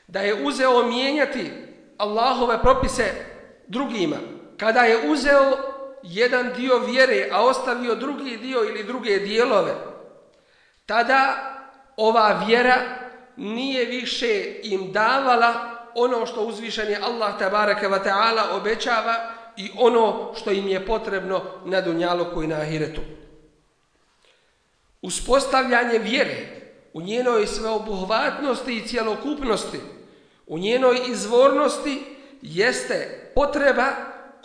da 0.06 0.20
je 0.20 0.46
uzeo 0.46 0.86
mijenjati 0.86 1.50
Allahove 1.98 2.62
propise 2.62 3.04
drugima, 3.66 4.16
kada 4.58 4.80
je 4.80 5.10
uzeo 5.10 5.56
jedan 6.02 6.52
dio 6.56 6.78
vjere, 6.78 7.28
a 7.32 7.44
ostavio 7.44 7.94
drugi 7.94 8.36
dio 8.36 8.64
ili 8.64 8.84
druge 8.84 9.18
dijelove, 9.18 9.74
tada 10.86 11.36
ova 11.96 12.44
vjera 12.46 12.76
nije 13.36 13.84
više 13.84 14.60
im 14.62 14.92
davala 14.92 15.54
ono 15.94 16.26
što 16.26 16.40
uzvišen 16.40 16.90
je 16.90 17.00
Allah 17.02 17.38
tabaraka 17.38 17.88
wa 17.88 18.04
ta'ala 18.04 18.56
obećava 18.56 19.30
i 19.56 19.70
ono 19.78 20.32
što 20.40 20.50
im 20.50 20.68
je 20.68 20.86
potrebno 20.86 21.42
na 21.64 21.80
dunjalu 21.80 22.42
i 22.44 22.46
na 22.46 22.56
ahiretu. 22.56 23.00
Uspostavljanje 25.02 25.98
vjere 25.98 26.36
u 26.92 27.02
njenoj 27.02 27.46
sveobuhvatnosti 27.46 28.76
i 28.76 28.88
cjelokupnosti, 28.88 29.80
u 30.46 30.58
njenoj 30.58 31.00
izvornosti 31.08 32.16
jeste 32.42 33.30
potreba 33.34 33.86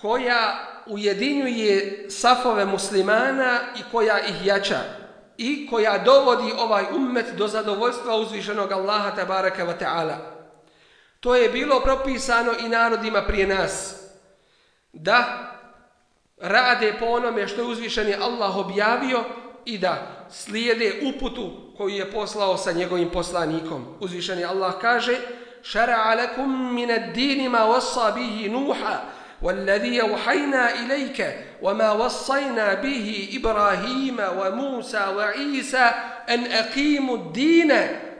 koja 0.03 0.67
ujedinjuje 0.85 2.05
safove 2.09 2.65
muslimana 2.65 3.59
i 3.79 3.91
koja 3.91 4.19
ih 4.19 4.45
jača 4.45 4.79
i 5.37 5.67
koja 5.69 5.97
dovodi 5.97 6.53
ovaj 6.57 6.85
ummet 6.95 7.25
do 7.37 7.47
zadovoljstva 7.47 8.15
uzvišenog 8.15 8.71
Allaha 8.71 9.15
tabaraka 9.15 9.65
wa 9.65 9.73
ta'ala. 9.79 10.15
To 11.19 11.35
je 11.35 11.49
bilo 11.49 11.79
propisano 11.79 12.51
i 12.65 12.69
narodima 12.69 13.21
prije 13.21 13.47
nas 13.47 13.95
da 14.93 15.25
rade 16.37 16.93
po 16.99 17.05
onome 17.05 17.47
što 17.47 17.61
je 17.61 17.67
uzvišeni 17.67 18.15
Allah 18.15 18.57
objavio 18.57 19.23
i 19.65 19.77
da 19.77 20.25
slijede 20.29 20.93
uputu 21.15 21.51
koju 21.77 21.95
je 21.95 22.11
poslao 22.11 22.57
sa 22.57 22.71
njegovim 22.71 23.09
poslanikom. 23.09 23.85
Uzvišeni 23.99 24.45
Allah 24.45 24.73
kaže 24.81 25.17
Šara'a 25.63 26.17
lakum 26.17 26.73
min 26.73 26.89
ad-dini 26.91 27.49
ma 27.49 27.59
wassa 27.59 28.11
bihi 28.15 28.49
Nuha 28.49 29.22
والذي 29.42 30.00
أوحينا 30.00 30.74
إليك 30.74 31.34
وما 31.62 31.92
وصينا 31.92 32.74
به 32.74 33.28
إبراهيم 33.34 34.16
وموسى 34.38 35.06
وعيسى 35.16 35.90
أن 36.28 36.46
أقيموا 36.46 37.16
الدين 37.16 37.72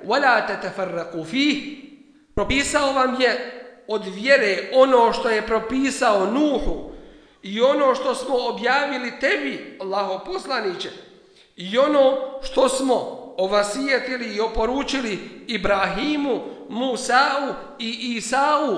ولا 0.05 0.41
تتفرقوا 0.41 1.25
فيه 1.25 1.79
propisao 2.35 2.93
vam 2.93 3.21
je 3.21 3.63
od 3.89 4.03
vjere 4.15 4.71
ono 4.75 5.13
što 5.13 5.29
je 5.29 5.47
propisao 5.47 6.31
Nuhu 6.31 6.91
i 7.43 7.61
ono 7.61 7.95
što 7.95 8.15
smo 8.15 8.37
objavili 8.49 9.21
tebi, 9.21 9.79
Allaho 9.81 10.25
poslaniće, 10.25 10.91
i 11.57 11.79
ono 11.79 12.17
što 12.43 12.69
smo 12.69 12.95
ovasijetili 13.37 14.35
i 14.35 14.41
oporučili 14.41 15.19
Ibrahimu, 15.47 16.41
Musa'u 16.69 17.55
i 17.79 18.21
Isa'u, 18.21 18.77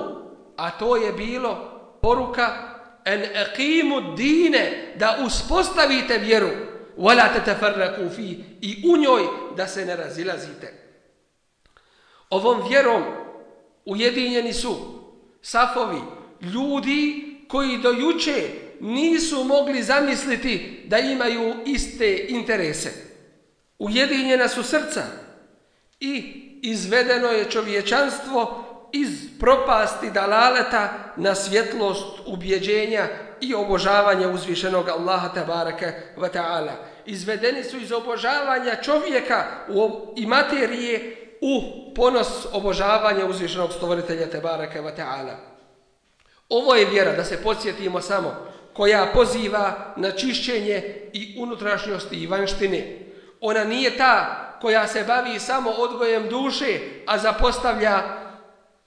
a 0.57 0.71
to 0.71 0.95
je 0.95 1.13
bilo 1.13 1.74
poruka 2.06 2.46
en 3.04 3.22
eqimu 3.22 4.14
dine, 4.16 4.94
da 4.98 5.18
uspostavite 5.26 6.18
vjeru, 6.18 6.50
wala 6.98 7.28
tatafarraqu 7.34 8.10
fi 8.16 8.44
i 8.60 8.82
u 8.88 8.96
njoj 8.96 9.22
da 9.56 9.66
se 9.68 9.84
ne 9.86 9.96
razilazite. 9.96 10.72
Ovom 12.30 12.68
vjerom 12.68 13.02
ujedinjeni 13.84 14.52
su 14.52 14.76
safovi 15.42 16.00
ljudi 16.40 17.24
koji 17.48 17.78
do 17.78 17.90
juče 17.90 18.48
nisu 18.80 19.44
mogli 19.44 19.82
zamisliti 19.82 20.82
da 20.86 20.98
imaju 20.98 21.54
iste 21.66 22.26
interese. 22.28 22.92
Ujedinjena 23.78 24.48
su 24.48 24.62
srca 24.62 25.02
i 26.00 26.42
izvedeno 26.62 27.28
je 27.28 27.50
čovječanstvo 27.50 28.65
iz 28.92 29.38
propasti 29.40 30.10
dalaleta 30.10 30.88
na 31.16 31.34
svjetlost 31.34 32.06
ubjeđenja 32.26 33.06
i 33.40 33.54
obožavanja 33.54 34.28
uzvišenog 34.28 34.88
Allaha 34.88 35.28
tabaraka 35.28 35.92
wa 36.16 36.28
ta'ala. 36.32 36.72
Izvedeni 37.06 37.64
su 37.64 37.76
iz 37.78 37.92
obožavanja 37.92 38.82
čovjeka 38.82 39.44
i 40.16 40.26
materije 40.26 41.16
u 41.40 41.62
ponos 41.94 42.46
obožavanja 42.52 43.26
uzvišenog 43.26 43.72
stvoritelja 43.72 44.30
tabaraka 44.30 44.82
wa 44.82 44.96
ta'ala. 44.96 45.36
Ovo 46.48 46.74
je 46.74 46.84
vjera, 46.84 47.12
da 47.12 47.24
se 47.24 47.42
podsjetimo 47.42 48.00
samo, 48.00 48.36
koja 48.72 49.10
poziva 49.14 49.94
na 49.96 50.10
čišćenje 50.10 50.82
i 51.12 51.36
unutrašnjosti 51.38 52.16
i 52.16 52.26
vanštine. 52.26 52.98
Ona 53.40 53.64
nije 53.64 53.96
ta 53.96 54.42
koja 54.60 54.88
se 54.88 55.04
bavi 55.04 55.38
samo 55.38 55.70
odgojem 55.70 56.28
duše, 56.28 56.78
a 57.06 57.18
zapostavlja 57.18 58.02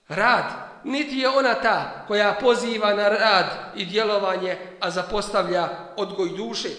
rad. 0.10 0.44
Niti 0.84 1.18
je 1.18 1.30
ona 1.30 1.54
ta 1.54 2.06
koja 2.08 2.38
poziva 2.42 2.94
na 2.94 3.10
rad 3.10 3.46
i 3.76 3.86
djelovanje, 3.86 4.58
a 4.80 4.92
zapostavlja 4.92 5.70
odgoj 5.96 6.30
duše. 6.30 6.70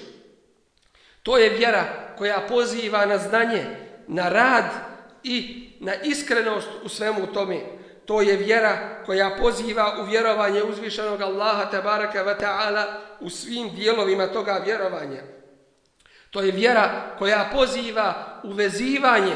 To 1.22 1.38
je 1.38 1.50
vjera 1.50 1.84
koja 2.18 2.40
poziva 2.49 3.06
na 3.06 3.18
znanje, 3.18 3.64
na 4.06 4.28
rad 4.28 4.64
i 5.22 5.68
na 5.80 5.94
iskrenost 5.94 6.68
u 6.84 6.88
svemu 6.88 7.26
tome. 7.26 7.60
To 8.06 8.20
je 8.20 8.37
vjera 8.37 9.02
koja 9.06 9.37
poziva 9.40 9.96
u 10.00 10.04
vjerovanje 10.04 10.62
uzvišenog 10.62 11.22
Allaha 11.22 11.70
tabaraka 11.70 12.25
wa 12.25 12.40
ta'ala 12.40 12.84
u 13.20 13.30
svim 13.30 13.75
dijelovima 13.75 14.26
toga 14.26 14.62
vjerovanja. 14.64 15.22
To 16.30 16.40
je 16.40 16.52
vjera 16.52 17.14
koja 17.18 17.50
poziva 17.52 18.40
u 18.44 18.52
vezivanje 18.52 19.34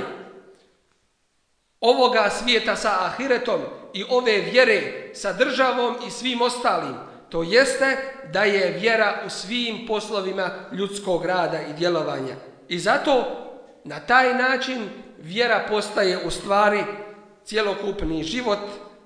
ovoga 1.80 2.30
svijeta 2.30 2.76
sa 2.76 2.96
ahiretom 3.00 3.60
i 3.94 4.04
ove 4.08 4.38
vjere 4.38 5.10
sa 5.14 5.32
državom 5.32 5.96
i 6.06 6.10
svim 6.10 6.42
ostalim. 6.42 6.94
To 7.28 7.42
jeste 7.42 7.96
da 8.32 8.44
je 8.44 8.70
vjera 8.70 9.22
u 9.26 9.30
svim 9.30 9.86
poslovima 9.86 10.50
ljudskog 10.72 11.24
rada 11.24 11.60
i 11.60 11.72
djelovanja. 11.72 12.34
I 12.68 12.78
zato 12.78 13.24
na 13.84 14.00
taj 14.00 14.34
način 14.34 14.88
vjera 15.18 15.66
postaje 15.68 16.26
u 16.26 16.30
stvari 16.30 16.84
cjelokupni 17.44 18.22
život, 18.22 18.58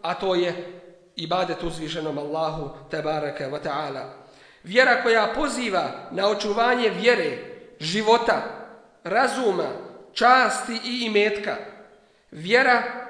a 0.03 0.15
to 0.15 0.35
je 0.35 0.81
ibadet 1.17 1.63
uzvišenom 1.63 2.19
Allahu 2.19 2.71
tebareke 2.91 3.47
wa 3.47 3.59
ta'ala. 3.65 4.03
Vjera 4.63 5.03
koja 5.03 5.33
poziva 5.35 5.91
na 6.11 6.29
očuvanje 6.29 6.91
vjere, 6.91 7.39
života, 7.81 8.43
razuma, 9.05 9.69
časti 10.13 10.81
i 10.85 11.05
imetka. 11.07 11.57
Vjera 12.31 13.08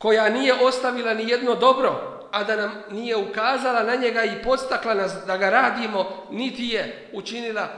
koja 0.00 0.28
nije 0.28 0.54
ostavila 0.54 1.14
ni 1.14 1.28
jedno 1.28 1.54
dobro, 1.54 2.20
a 2.32 2.44
da 2.44 2.56
nam 2.56 2.72
nije 2.90 3.16
ukazala 3.16 3.82
na 3.82 3.94
njega 3.94 4.24
i 4.24 4.42
podstakla 4.42 4.94
nas 4.94 5.12
da 5.26 5.36
ga 5.36 5.50
radimo, 5.50 6.26
niti 6.30 6.66
je 6.66 7.10
učinila, 7.12 7.68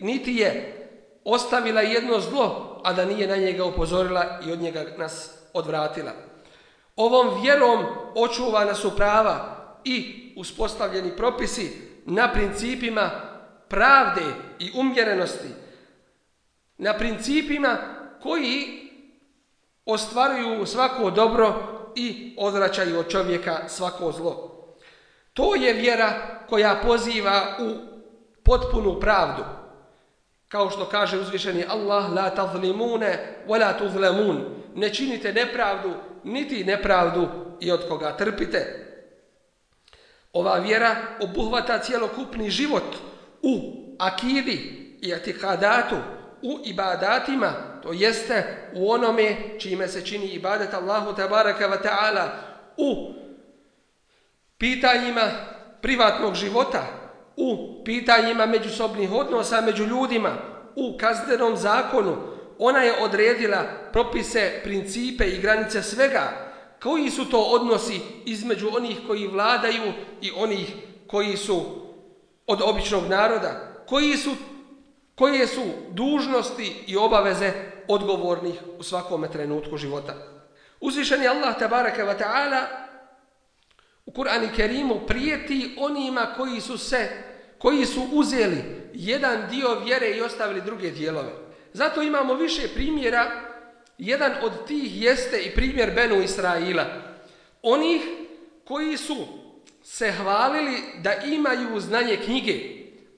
niti 0.00 0.34
je 0.34 0.74
ostavila 1.24 1.80
jedno 1.80 2.20
zlo, 2.20 2.80
a 2.84 2.92
da 2.92 3.04
nije 3.04 3.26
na 3.26 3.36
njega 3.36 3.64
upozorila 3.64 4.40
i 4.46 4.52
od 4.52 4.60
njega 4.60 4.84
nas 4.98 5.30
odvratila. 5.52 6.12
Ovom 6.96 7.42
vjerom 7.42 7.84
očuvana 8.14 8.74
su 8.74 8.96
prava 8.96 9.56
i 9.84 10.32
uspostavljeni 10.36 11.16
propisi 11.16 11.72
na 12.06 12.32
principima 12.32 13.10
pravde 13.68 14.22
i 14.58 14.70
umjerenosti, 14.74 15.48
na 16.78 16.94
principima 16.94 17.76
koji 18.22 18.87
ostvaruju 19.88 20.66
svako 20.66 21.10
dobro 21.10 21.54
i 21.94 22.34
odvraćaju 22.38 22.98
od 22.98 23.08
čovjeka 23.08 23.68
svako 23.68 24.12
zlo. 24.12 24.50
To 25.34 25.54
je 25.54 25.72
vjera 25.72 26.38
koja 26.48 26.80
poziva 26.86 27.56
u 27.60 27.74
potpunu 28.42 29.00
pravdu. 29.00 29.42
Kao 30.48 30.70
što 30.70 30.84
kaže 30.84 31.18
uzvišeni 31.18 31.64
Allah, 31.68 32.12
la 32.12 32.30
tazlimune, 32.30 33.42
wa 33.48 33.60
la 33.60 33.72
tuzlemun. 33.72 34.44
Ne 34.74 34.94
činite 34.94 35.32
nepravdu, 35.32 35.94
niti 36.24 36.64
nepravdu 36.64 37.28
i 37.60 37.72
od 37.72 37.88
koga 37.88 38.16
trpite. 38.16 38.84
Ova 40.32 40.58
vjera 40.58 40.96
obuhvata 41.20 41.78
cijelokupni 41.78 42.50
život 42.50 42.96
u 43.42 43.60
akidi 43.98 44.78
i 45.02 45.14
atikadatu, 45.14 45.96
u 46.42 46.58
ibadatima, 46.64 47.52
to 47.82 47.92
jeste 47.92 48.68
u 48.74 48.90
onome 48.90 49.36
čime 49.58 49.88
se 49.88 50.06
čini 50.06 50.26
ibadat 50.26 50.74
Allahu 50.74 51.16
tabaraka 51.16 51.68
wa 51.68 51.82
ta'ala, 51.82 52.28
u 52.76 53.12
pitanjima 54.58 55.30
privatnog 55.82 56.34
života, 56.34 56.82
u 57.36 57.82
pitanjima 57.84 58.46
međusobnih 58.46 59.12
odnosa 59.12 59.60
među 59.60 59.84
ljudima, 59.84 60.30
u 60.76 60.98
kaznenom 60.98 61.56
zakonu, 61.56 62.16
ona 62.58 62.78
je 62.78 63.02
odredila 63.02 63.64
propise, 63.92 64.60
principe 64.64 65.24
i 65.24 65.40
granice 65.40 65.82
svega. 65.82 66.48
Koji 66.82 67.10
su 67.10 67.30
to 67.30 67.40
odnosi 67.40 68.00
između 68.24 68.68
onih 68.76 68.98
koji 69.06 69.26
vladaju 69.26 69.92
i 70.20 70.30
onih 70.36 70.74
koji 71.06 71.36
su 71.36 71.62
od 72.46 72.62
običnog 72.62 73.02
naroda? 73.08 73.82
Koji 73.88 74.16
su 74.16 74.30
koje 75.18 75.46
su 75.46 75.62
dužnosti 75.90 76.74
i 76.86 76.96
obaveze 76.96 77.52
odgovornih 77.88 78.54
u 78.78 78.82
svakom 78.82 79.26
trenutku 79.32 79.76
života. 79.76 80.14
Uzvišeni 80.80 81.26
Allah 81.26 81.58
tabaraka 81.58 82.04
wa 82.04 82.18
ta'ala 82.18 82.62
u 84.06 84.12
Kur'anu 84.12 84.56
Kerimu 84.56 85.00
prijeti 85.06 85.76
onima 85.78 86.26
koji 86.36 86.60
su 86.60 86.78
se 86.78 87.08
koji 87.58 87.86
su 87.86 88.02
uzeli 88.12 88.64
jedan 88.94 89.48
dio 89.50 89.80
vjere 89.84 90.10
i 90.10 90.20
ostavili 90.20 90.60
druge 90.60 90.90
dijelove. 90.90 91.32
Zato 91.72 92.02
imamo 92.02 92.34
više 92.34 92.68
primjera. 92.74 93.30
Jedan 93.98 94.32
od 94.42 94.66
tih 94.66 95.02
jeste 95.02 95.38
i 95.38 95.54
primjer 95.54 95.90
Benu 95.94 96.22
Israila. 96.22 96.84
Onih 97.62 98.02
koji 98.64 98.96
su 98.96 99.26
se 99.82 100.12
hvalili 100.12 100.82
da 101.02 101.14
imaju 101.14 101.80
znanje 101.80 102.16
knjige, 102.24 102.54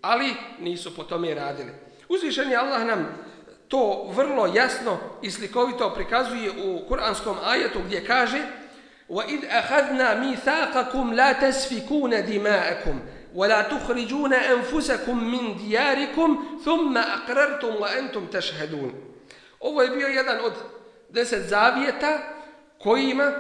ali 0.03 0.35
nisu 0.61 0.97
po 0.97 1.05
tome 1.05 1.35
radili. 1.35 1.90
Uzvišeni 2.10 2.56
Allah 2.56 2.86
nam 2.86 3.26
to 3.68 4.12
vrlo 4.16 4.48
jasno 4.48 4.98
i 5.22 5.32
slikovito 5.32 5.90
prikazuje 5.90 6.52
u 6.52 6.88
kuranskom 6.88 7.38
ajetu 7.46 7.80
gdje 7.86 8.06
kaže 8.06 8.42
وَإِذْ 9.10 9.46
أَخَذْنَا 9.46 10.14
مِيثَاقَكُمْ 10.14 11.14
لَا 11.14 11.34
تَسْفِكُونَ 11.34 12.26
دِمَاءَكُمْ 12.26 13.00
وَلَا 13.36 13.62
تُخْرِجُونَ 13.62 14.34
أَنفُسَكُمْ 14.34 15.24
مِنْ 15.24 15.58
دِيَارِكُمْ 15.58 16.60
ثُمَّ 16.66 16.98
أَقْرَرْتُمْ 16.98 17.76
وَأَنْتُمْ 17.76 18.28
تَشْهَدُونَ 18.28 18.94
Ovo 19.60 19.82
je 19.82 19.90
bio 19.90 20.08
jedan 20.08 20.38
od 20.46 20.54
deset 21.10 21.50
zavjeta 21.50 22.20
kojima 22.80 23.32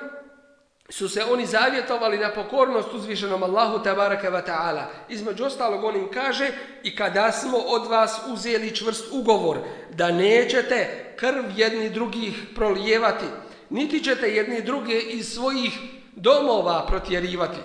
su 0.90 1.08
se 1.08 1.24
oni 1.24 1.46
zavjetovali 1.46 2.18
na 2.18 2.32
pokornost 2.32 2.94
uzvišenom 2.94 3.42
Allahu 3.42 3.82
tabaraka 3.84 4.30
wa 4.30 4.46
ta'ala. 4.46 4.84
Između 5.08 5.44
ostalog 5.44 5.84
on 5.84 5.96
im 5.96 6.10
kaže 6.10 6.50
i 6.82 6.96
kada 6.96 7.32
smo 7.32 7.58
od 7.58 7.86
vas 7.86 8.20
uzeli 8.28 8.76
čvrst 8.76 9.04
ugovor 9.12 9.58
da 9.94 10.10
nećete 10.10 11.12
krv 11.16 11.44
jedni 11.56 11.90
drugih 11.90 12.34
prolijevati, 12.54 13.24
niti 13.70 14.04
ćete 14.04 14.28
jedni 14.28 14.62
druge 14.62 15.00
iz 15.00 15.28
svojih 15.28 15.78
domova 16.12 16.86
protjerivati. 16.86 17.60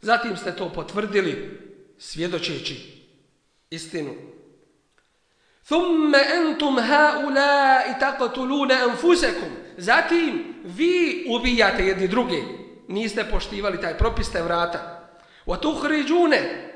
Zatim 0.00 0.36
ste 0.36 0.56
to 0.56 0.72
potvrdili 0.72 1.60
svjedočeći 1.98 3.06
istinu. 3.70 4.10
ثُمَّ 5.68 6.14
أَنْتُمْ 6.14 6.80
haula 6.80 7.82
i 7.90 8.00
taqtuluna 8.00 8.90
anfusakum. 8.90 9.48
Zatim 9.80 10.54
vi 10.64 11.24
ubijate 11.28 11.86
jedni 11.86 12.08
druge. 12.08 12.42
Niste 12.88 13.24
poštivali 13.24 13.80
taj 13.80 13.98
propis 13.98 14.32
te 14.32 14.42
vrata. 14.42 15.10
Wa 15.46 15.60
tukhrijune 15.60 16.72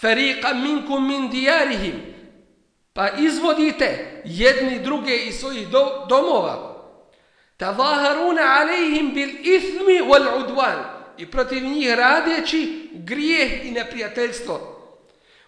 fariqan 0.00 0.62
minkum 0.62 1.08
min 1.08 1.30
diyarihim. 1.30 1.94
Pa 2.92 3.08
izvodite 3.10 4.22
jedni 4.24 4.78
druge 4.78 5.16
iz 5.16 5.34
svojih 5.34 5.68
do, 5.68 6.06
domova. 6.08 6.84
Tavaharuna 7.56 8.42
alejhim 8.42 9.14
bil 9.14 9.28
ithmi 9.28 10.00
wal 10.00 10.40
udwan. 10.40 10.78
I 11.18 11.26
protiv 11.26 11.64
njih 11.64 11.94
radeći 11.94 12.90
grijeh 12.92 13.66
i 13.66 13.70
neprijateljstvo. 13.70 14.74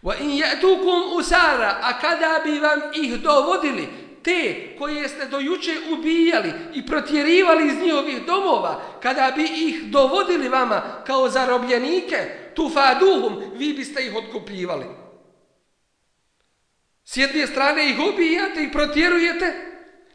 Wa 0.02 0.14
in 0.20 0.30
ya'tukum 0.30 1.18
usara, 1.18 1.78
a 1.82 2.00
kada 2.00 2.40
bi 2.44 2.58
vam 2.58 2.80
ih 2.94 3.20
dovodili, 3.20 3.88
te 4.22 4.68
koje 4.78 5.08
ste 5.08 5.26
dojuče 5.26 5.72
ubijali 5.92 6.52
i 6.74 6.86
protjerivali 6.86 7.66
iz 7.66 7.82
njihovih 7.82 8.26
domova, 8.26 8.82
kada 9.02 9.32
bi 9.36 9.44
ih 9.44 9.82
dovodili 9.84 10.48
vama 10.48 10.82
kao 11.06 11.28
zarobljenike, 11.28 12.16
tufaduhum, 12.54 13.42
vi 13.54 13.72
biste 13.72 14.06
ih 14.06 14.16
otkupljivali. 14.16 14.86
S 17.04 17.16
jedne 17.16 17.46
strane 17.46 17.90
ih 17.90 17.96
ubijate 18.12 18.62
i 18.62 18.72
protjerujete, 18.72 19.54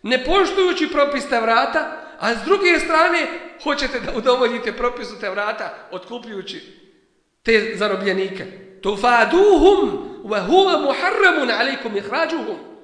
ne 0.03 0.23
poštujući 0.23 0.87
propis 0.91 1.29
te 1.29 1.41
vrata, 1.41 2.01
a 2.19 2.35
s 2.35 2.37
druge 2.45 2.79
strane 2.79 3.27
hoćete 3.63 3.99
da 3.99 4.17
udovoljite 4.17 4.73
propisu 4.73 5.19
te 5.19 5.29
vrata, 5.29 5.87
otkupljujući 5.91 6.61
te 7.43 7.73
zarobljenike. 7.75 8.45
Tufaduhum, 8.81 9.89
wa 10.23 10.47
huwa 10.47 10.81
muharramun 10.81 11.51
alaikum 11.51 11.97
ihrađuhum. 11.97 12.74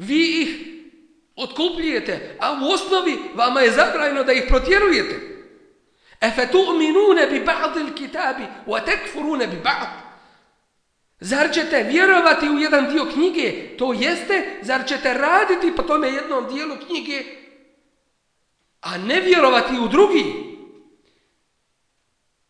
Vi 0.00 0.42
ih 0.42 0.48
otkupljujete, 1.36 2.36
a 2.40 2.52
u 2.52 2.72
osnovi 2.72 3.18
vama 3.34 3.60
je 3.60 3.70
zabrajno 3.70 4.24
da 4.24 4.32
ih 4.32 4.44
protjerujete. 4.48 5.30
Efe 6.20 6.48
tu'minune 6.52 7.26
bi 7.30 7.44
ba'dil 7.44 7.94
kitabi, 7.94 8.42
wa 8.66 8.84
tekfurune 8.84 9.46
bi 9.46 9.56
ba'd. 9.56 9.88
Zar 11.20 11.50
ćete 11.52 11.82
vjerovati 11.82 12.48
u 12.48 12.58
jedan 12.58 12.90
dio 12.92 13.04
knjige? 13.04 13.76
To 13.76 13.92
jeste, 13.92 14.58
zar 14.62 14.86
ćete 14.86 15.14
raditi 15.14 15.76
po 15.76 15.82
tome 15.82 16.08
jednom 16.08 16.54
dijelu 16.54 16.76
knjige, 16.86 17.24
a 18.80 18.98
ne 18.98 19.20
vjerovati 19.20 19.78
u 19.80 19.88
drugi? 19.88 20.24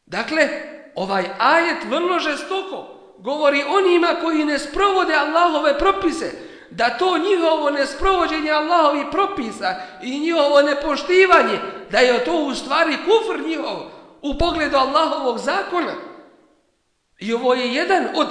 Dakle, 0.07 0.49
ovaj 0.95 1.25
ajet 1.39 1.85
vrlo 1.89 2.19
žestoko 2.19 3.01
govori 3.19 3.63
onima 3.69 4.15
koji 4.21 4.45
ne 4.45 4.59
sprovode 4.59 5.15
Allahove 5.15 5.79
propise, 5.79 6.50
da 6.71 6.91
to 6.91 7.19
njihovo 7.19 7.71
nesprovođenje 7.71 8.51
Allahovi 8.51 9.05
propisa 9.11 9.75
i 10.03 10.21
njihovo 10.21 10.63
nepoštivanje, 10.63 11.59
da 11.91 11.99
je 11.99 12.25
to 12.25 12.33
u 12.33 12.55
stvari 12.55 12.97
kufr 12.97 13.49
njihov 13.49 13.77
u 14.23 14.39
pogledu 14.39 14.77
Allahovog 14.77 15.39
zakona. 15.39 15.95
I 17.19 17.33
ovo 17.33 17.55
je 17.55 17.75
jedan 17.75 18.09
od 18.15 18.27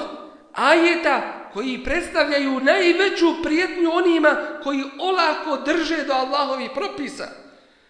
ajeta 0.53 1.21
koji 1.53 1.83
predstavljaju 1.83 2.59
najveću 2.59 3.43
prijetnju 3.43 3.91
onima 3.93 4.35
koji 4.63 4.83
olako 4.99 5.57
drže 5.65 6.03
do 6.03 6.13
Allahovi 6.13 6.69
propisa. 6.75 7.27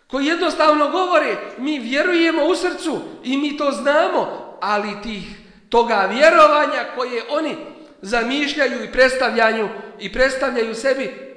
Koji 0.08 0.26
jednostavno 0.26 0.90
govore, 0.90 1.38
mi 1.58 1.80
vjerujemo 1.80 2.46
u 2.46 2.56
srcu 2.56 3.00
i 3.24 3.38
mi 3.38 3.58
to 3.58 3.72
znamo, 3.72 4.28
ali 4.62 5.02
tih 5.04 5.24
toga 5.70 6.10
vjerovanja 6.12 6.86
koje 6.96 7.24
oni 7.30 7.56
zamišljaju 8.02 8.84
i 8.84 8.92
predstavljaju 8.92 9.70
i 10.00 10.14
predstavljaju 10.14 10.76
sebi 10.76 11.30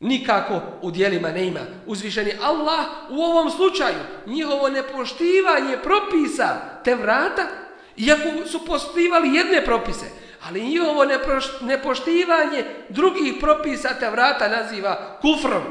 nikako 0.00 0.60
u 0.82 0.90
dijelima 0.90 1.28
ne 1.30 1.46
ima. 1.46 1.60
Uzvišeni 1.86 2.32
Allah 2.42 2.86
u 3.10 3.22
ovom 3.22 3.50
slučaju 3.50 3.98
njihovo 4.26 4.68
nepoštivanje 4.68 5.76
propisa 5.82 6.56
te 6.84 6.94
vrata, 6.94 7.46
iako 7.96 8.46
su 8.46 8.66
postivali 8.66 9.34
jedne 9.34 9.64
propise, 9.64 10.06
ali 10.48 10.66
njihovo 10.66 11.04
nepoštivanje 11.60 12.64
drugih 12.88 13.34
propisa 13.40 13.88
te 14.00 14.10
vrata 14.10 14.48
naziva 14.48 15.18
kufrom. 15.20 15.62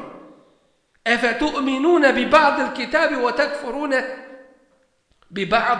Efe 1.05 1.39
tu'minune 1.39 2.13
bi 2.13 2.25
ba'd 2.25 2.75
kitabi 2.75 3.15
wa 3.15 3.35
takfurune 3.35 4.03
bi 5.29 5.45
ba'd. 5.45 5.79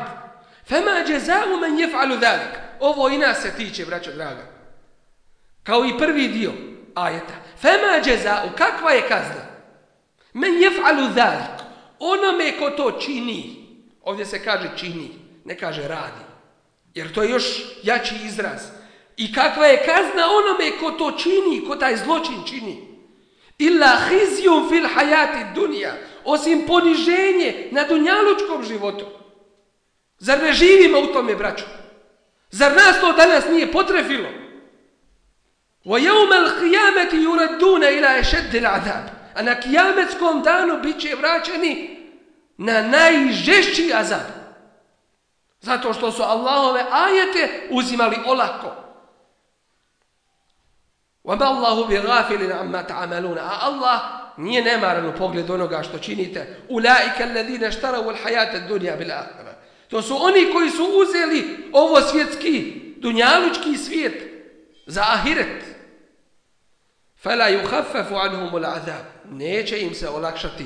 Fema 0.68 0.92
jeza'u 0.92 1.60
men 1.60 1.78
jef'alu 1.78 2.18
dhalik. 2.18 2.67
Ovo 2.80 3.10
i 3.10 3.18
nas 3.18 3.42
se 3.42 3.54
tiče, 3.58 3.86
braćo 3.86 4.12
draga. 4.12 4.46
Kao 5.64 5.86
i 5.86 5.98
prvi 5.98 6.28
dio 6.28 6.52
ajeta. 6.96 7.34
Fema 7.62 8.02
džezau, 8.04 8.50
kakva 8.58 8.92
je 8.92 9.02
kazna? 9.02 9.46
Men 10.34 10.54
jef'alu 10.54 11.14
dhalik. 11.14 11.58
Onome 12.00 12.58
ko 12.60 12.70
to 12.70 12.92
čini. 12.92 13.68
Ovdje 14.02 14.26
se 14.26 14.44
kaže 14.44 14.70
čini, 14.78 15.10
ne 15.46 15.58
kaže 15.58 15.88
radi. 15.88 16.24
Jer 16.94 17.14
to 17.14 17.24
je 17.24 17.30
još 17.30 17.46
jači 17.84 18.16
izraz. 18.26 18.62
I 19.18 19.34
kakva 19.34 19.66
je 19.66 19.86
kazna 19.86 20.28
onome 20.30 20.78
ko 20.80 20.92
to 20.92 21.12
čini, 21.12 21.66
ko 21.68 21.76
taj 21.76 21.98
zločin 21.98 22.44
čini? 22.50 22.88
Illa 23.58 23.98
hizjum 24.10 24.70
fil 24.70 24.88
hajati 24.96 25.46
dunija. 25.56 25.94
Osim 26.26 26.66
poniženje 26.68 27.68
na 27.72 27.84
dunjalučkom 27.84 28.64
životu. 28.64 29.06
Zar 30.20 30.44
ne 30.44 30.54
živimo 30.54 31.00
u 31.00 31.14
tome, 31.14 31.36
braću? 31.36 31.64
Zar 32.51 32.73
nas 32.73 33.01
to 33.01 33.13
danas 33.13 33.45
nije 33.51 33.73
potrefilo? 33.73 34.29
Wa 35.85 35.99
yawm 35.99 36.33
al-qiyamati 36.33 37.17
yuraduna 37.17 37.91
ila 37.99 38.09
ashadd 38.09 38.55
al-'adab. 38.55 39.05
A 39.35 39.43
na 39.43 39.61
kijametskom 39.61 40.43
danu 40.43 40.79
biće 40.83 41.17
vraćeni 41.17 41.99
na 42.57 42.83
najžešći 42.83 43.93
azab. 43.95 44.43
Zato 45.61 45.93
što 45.93 46.13
su 46.13 46.23
Allahove 46.23 46.85
ajete 46.91 47.69
uzimali 47.71 48.17
olako. 48.27 48.83
وَمَا 51.25 51.47
اللَّهُ 51.47 51.87
بِغَافِلٍ 51.87 52.53
عَمَّا 52.53 52.83
تَعَمَلُونَ 52.83 53.39
A 53.39 53.59
Allah 53.61 54.01
nije 54.37 54.63
nemaran 54.63 55.07
u 55.07 55.13
pogledu 55.19 55.55
onoga 55.55 55.83
što 55.83 55.99
činite. 55.99 56.59
أُولَٰئِكَ 56.71 57.21
الَّذِينَ 57.21 57.65
اشْتَرَوُا 57.65 58.11
الْحَيَاةَ 58.11 58.57
الدُّنْيَا 58.57 58.97
بِالْآخِرَةِ 58.97 59.56
To 59.88 60.02
su 60.02 60.16
oni 60.20 60.54
koji 60.54 60.70
su 60.70 60.84
uzeli 60.84 61.70
ovo 61.72 62.02
svjetski, 62.02 62.82
dunjalučki 62.98 63.78
svijet 63.78 64.24
za 64.86 65.02
ahiret. 65.02 65.64
Fela 67.22 67.50
yukhaffafu 67.50 68.16
anhumul 68.16 68.66
azab. 68.66 69.06
Neće 69.32 69.82
im 69.82 69.94
se 69.94 70.10
olakšati 70.10 70.66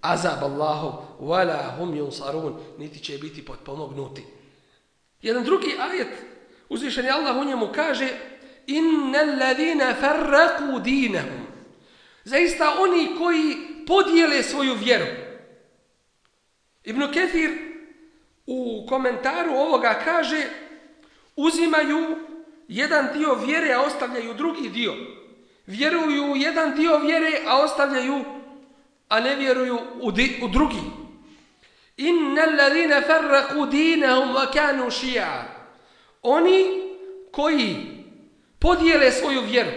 azab 0.00 0.42
Allahov. 0.42 0.92
Wala 1.20 1.76
hum 1.78 1.94
yunsarun. 1.94 2.54
Niti 2.78 2.98
će 2.98 3.18
biti 3.18 3.44
potpomognuti. 3.44 4.24
Jedan 5.22 5.44
drugi 5.44 5.76
ajet, 5.90 6.12
uzvišen 6.68 7.04
je 7.04 7.10
Allah 7.10 7.36
u 7.36 7.44
njemu 7.44 7.68
kaže 7.74 8.08
Inna 8.66 9.18
alladhina 9.18 9.94
farraku 10.00 10.80
dinahum. 10.84 11.46
Zaista 12.24 12.74
oni 12.78 13.08
koji 13.18 13.56
podijele 13.86 14.42
svoju 14.42 14.74
vjeru. 14.74 15.06
Ibn 16.84 17.00
Kathir 17.00 17.69
u 18.52 18.86
komentaru 18.88 19.52
ovoga 19.54 20.00
kaže 20.04 20.42
uzimaju 21.36 22.16
jedan 22.68 23.08
dio 23.14 23.34
vjere 23.34 23.72
a 23.72 23.80
ostavljaju 23.80 24.34
drugi 24.34 24.68
dio 24.68 24.94
vjeruju 25.66 26.32
u 26.32 26.36
jedan 26.36 26.74
dio 26.76 26.98
vjere 26.98 27.38
a 27.46 27.58
ostavljaju 27.58 28.24
a 29.08 29.20
ne 29.20 29.36
vjeruju 29.36 29.78
u, 30.00 30.12
di, 30.12 30.40
u 30.42 30.48
drugi 30.48 30.80
Inna 31.96 32.44
ladina 32.44 33.00
farraqu 33.00 33.70
dinahum 33.70 34.34
wa 34.34 34.52
kanu 34.52 34.86
shi'a 34.90 35.42
oni 36.22 36.64
koji 37.32 37.76
podijele 38.58 39.12
svoju 39.12 39.40
vjeru 39.40 39.70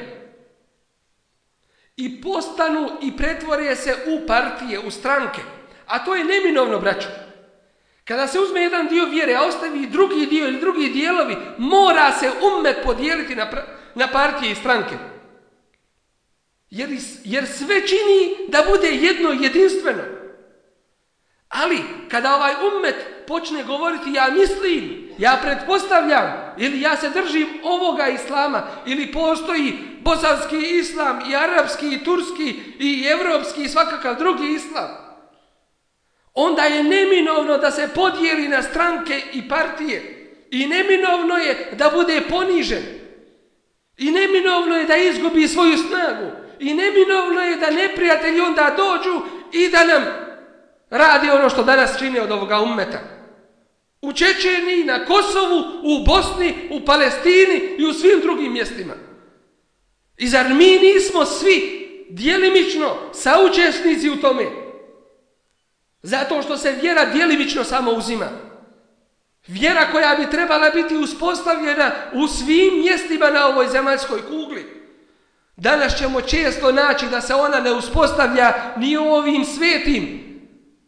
i 1.98 2.22
postanu 2.22 2.90
i 3.02 3.18
pretvore 3.18 3.76
se 3.76 3.96
u 4.08 4.28
partije, 4.28 4.80
u 4.80 4.92
stranke. 4.92 5.42
A 5.88 6.06
to 6.06 6.16
je 6.16 6.24
neminovno, 6.24 6.80
braćo. 6.80 7.08
Kada 8.06 8.28
se 8.28 8.40
uzme 8.40 8.62
jedan 8.62 8.88
dio 8.88 9.06
vjere, 9.06 9.36
a 9.36 9.44
ostavi 9.44 9.88
drugi 9.88 10.26
dio 10.26 10.48
ili 10.48 10.60
drugi 10.60 10.90
dijelovi, 10.90 11.38
mora 11.58 12.12
se 12.12 12.32
umet 12.58 12.78
podijeliti 12.84 13.36
na, 13.36 13.48
na 13.96 14.08
partije 14.08 14.52
i 14.52 14.56
stranke. 14.56 14.96
Jer, 16.70 16.90
jer 17.24 17.48
sve 17.48 17.88
čini 17.88 18.48
da 18.48 18.64
bude 18.70 18.88
jedno 18.88 19.30
jedinstveno. 19.30 20.04
Ali, 21.50 21.78
kada 22.12 22.36
ovaj 22.36 22.54
umet 22.78 22.96
počne 23.28 23.64
govoriti 23.64 24.14
ja 24.14 24.28
mislim, 24.32 25.10
ja 25.18 25.40
pretpostavljam, 25.42 26.54
ili 26.58 26.82
ja 26.82 26.98
se 26.98 27.10
držim 27.10 27.48
ovoga 27.64 28.08
islama, 28.08 28.68
ili 28.86 29.12
postoji 29.12 29.74
bosanski 30.02 30.58
islam, 30.58 31.20
i 31.32 31.36
arapski, 31.36 31.94
i 31.94 32.04
turski, 32.04 32.50
i 32.80 33.06
evropski, 33.08 33.64
i 33.64 33.70
svakakav 33.70 34.16
drugi 34.16 34.54
islam, 34.54 35.03
onda 36.34 36.64
je 36.64 36.84
neminovno 36.84 37.58
da 37.58 37.72
se 37.72 37.90
podijeli 37.96 38.48
na 38.48 38.62
stranke 38.62 39.22
i 39.34 39.48
partije. 39.48 40.30
I 40.52 40.68
neminovno 40.68 41.38
je 41.38 41.70
da 41.78 41.90
bude 41.90 42.22
ponižen. 42.30 42.84
I 43.98 44.12
neminovno 44.12 44.78
je 44.78 44.86
da 44.86 44.96
izgubi 44.96 45.48
svoju 45.48 45.78
snagu. 45.78 46.32
I 46.60 46.74
neminovno 46.74 47.42
je 47.42 47.56
da 47.56 47.72
neprijatelji 47.72 48.40
onda 48.40 48.76
dođu 48.78 49.22
i 49.52 49.70
da 49.70 49.86
nam 49.86 50.04
radi 50.90 51.30
ono 51.30 51.50
što 51.50 51.64
danas 51.64 52.00
čini 52.00 52.20
od 52.20 52.32
ovoga 52.32 52.60
ummeta. 52.60 53.00
U 54.02 54.14
Čečeniji, 54.14 54.84
na 54.84 55.06
Kosovu, 55.06 55.64
u 55.84 56.04
Bosni, 56.06 56.56
u 56.72 56.86
Palestini 56.86 57.76
i 57.78 57.86
u 57.86 57.94
svim 57.94 58.20
drugim 58.20 58.54
mjestima. 58.54 58.94
I 60.18 60.28
zar 60.28 60.54
mi 60.54 60.80
nismo 60.80 61.26
svi 61.26 61.84
dijelimično 62.10 62.96
saučesnici 63.14 64.10
u 64.10 64.16
tome? 64.16 64.63
Zato 66.04 66.42
što 66.42 66.58
se 66.58 66.72
vjera 66.72 67.06
djelimično 67.06 67.64
samo 67.64 67.92
uzima. 67.92 68.26
Vjera 69.48 69.92
koja 69.92 70.16
bi 70.16 70.30
trebala 70.30 70.70
biti 70.70 70.96
uspostavljena 70.96 71.92
u 72.14 72.28
svim 72.28 72.80
mjestima 72.80 73.30
na 73.30 73.48
ovoj 73.48 73.68
zemaljskoj 73.68 74.22
kugli. 74.22 74.84
Danas 75.56 75.98
ćemo 75.98 76.22
često 76.22 76.72
naći 76.72 77.10
da 77.10 77.22
se 77.22 77.34
ona 77.34 77.60
ne 77.60 77.72
uspostavlja 77.72 78.54
ni 78.78 78.98
u 78.98 79.04
ovim 79.04 79.46
svetim 79.46 80.24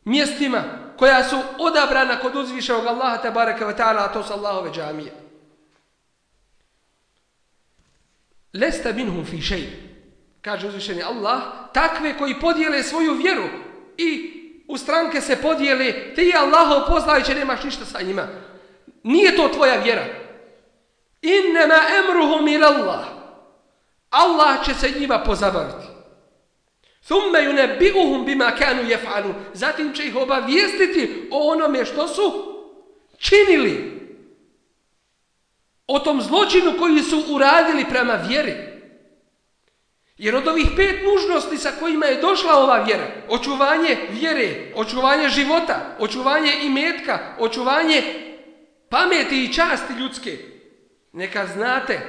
mjestima 0.05 0.63
koja 0.97 1.23
su 1.23 1.37
odabrana 1.59 2.19
kod 2.19 2.35
uzvišenog 2.35 2.85
Allaha 2.85 3.17
te 3.17 3.31
baraka 3.31 3.65
wa 3.65 3.77
ta'ala, 3.77 4.05
a 4.05 4.13
to 4.13 4.23
su 4.23 4.33
Allahove 4.33 4.71
džamije. 4.71 5.13
Lesta 8.53 8.93
minhum 8.93 9.25
fi 9.25 9.41
šej, 9.41 9.69
kaže 10.41 10.67
uzvišeni 10.67 11.03
Allah, 11.03 11.41
takve 11.73 12.17
koji 12.17 12.39
podijele 12.39 12.83
svoju 12.83 13.13
vjeru 13.13 13.43
i 13.97 14.34
u 14.67 14.77
stranke 14.77 15.21
se 15.21 15.41
podijeli, 15.41 16.13
ti 16.15 16.21
je 16.21 16.37
Allahov 16.37 16.87
poznajuće, 16.87 17.35
nemaš 17.35 17.63
ništa 17.63 17.85
sa 17.85 18.01
njima. 18.01 18.27
Nije 19.03 19.35
to 19.35 19.47
tvoja 19.47 19.75
vjera. 19.75 20.05
Innema 21.21 21.79
emruhum 21.99 22.47
ila 22.47 22.67
Allah. 22.67 23.05
Allah 24.09 24.65
će 24.65 24.73
se 24.73 24.99
njima 24.99 25.19
pozabaviti. 25.19 25.87
Thumme 27.05 27.39
yunabbi'uhum 27.39 28.25
bima 28.25 28.51
kanu 28.51 28.83
yaf'alun. 28.83 29.33
Zatim 29.53 29.93
će 29.93 30.05
ih 30.05 30.15
obavijestiti 30.15 31.29
o 31.31 31.51
onome 31.51 31.85
što 31.85 32.07
su 32.07 32.55
činili. 33.17 33.95
O 35.87 35.99
tom 35.99 36.21
zločinu 36.21 36.73
koji 36.79 37.03
su 37.03 37.23
uradili 37.29 37.85
prema 37.89 38.13
vjeri. 38.13 38.74
Jer 40.17 40.35
od 40.35 40.47
ovih 40.47 40.67
pet 40.75 40.95
nužnosti 41.03 41.57
sa 41.57 41.71
kojima 41.79 42.05
je 42.05 42.21
došla 42.21 42.57
ova 42.57 42.83
vjera, 42.83 43.07
očuvanje 43.29 43.97
vjere, 44.09 44.71
očuvanje 44.75 45.29
života, 45.29 45.95
očuvanje 45.99 46.51
imetka, 46.63 47.19
očuvanje 47.39 48.03
pameti 48.89 49.43
i 49.43 49.53
časti 49.53 49.93
ljudske, 49.93 50.37
neka 51.13 51.47
znate 51.47 51.99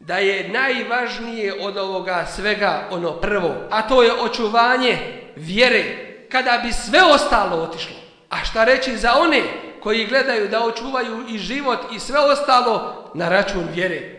da 0.00 0.18
je 0.18 0.48
najvažnije 0.48 1.54
od 1.60 1.76
ovoga 1.76 2.26
svega 2.36 2.88
ono 2.90 3.20
prvo, 3.20 3.54
a 3.70 3.88
to 3.88 4.02
je 4.02 4.12
očuvanje 4.12 4.98
vjere, 5.36 5.84
kada 6.28 6.60
bi 6.64 6.72
sve 6.72 7.02
ostalo 7.02 7.56
otišlo. 7.56 7.96
A 8.30 8.44
šta 8.44 8.64
reći 8.64 8.96
za 8.96 9.12
one 9.18 9.42
koji 9.80 10.06
gledaju 10.06 10.48
da 10.48 10.64
očuvaju 10.64 11.24
i 11.28 11.38
život 11.38 11.78
i 11.92 11.98
sve 11.98 12.20
ostalo 12.20 13.10
na 13.14 13.28
račun 13.28 13.68
vjere? 13.74 14.15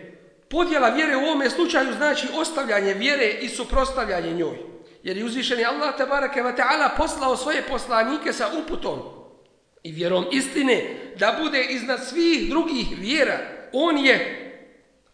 Podjela 0.50 0.88
vjere 0.88 1.16
u 1.16 1.20
ovome 1.20 1.50
slučaju 1.50 1.92
znači 1.92 2.28
ostavljanje 2.34 2.94
vjere 2.94 3.28
i 3.40 3.48
suprostavljanje 3.48 4.32
njoj. 4.32 4.58
Jer 5.02 5.16
je 5.16 5.24
uzvišeni 5.24 5.64
Allah 5.64 5.96
tabaraka 5.96 6.42
wa 6.42 6.56
ta'ala 6.56 6.88
poslao 6.96 7.36
svoje 7.36 7.62
poslanike 7.62 8.32
sa 8.32 8.48
uputom 8.62 8.98
i 9.82 9.92
vjerom 9.92 10.24
istine 10.32 10.84
da 11.18 11.38
bude 11.42 11.64
iznad 11.64 12.04
svih 12.04 12.50
drugih 12.50 12.86
vjera. 12.98 13.38
On 13.72 13.98
je 13.98 14.44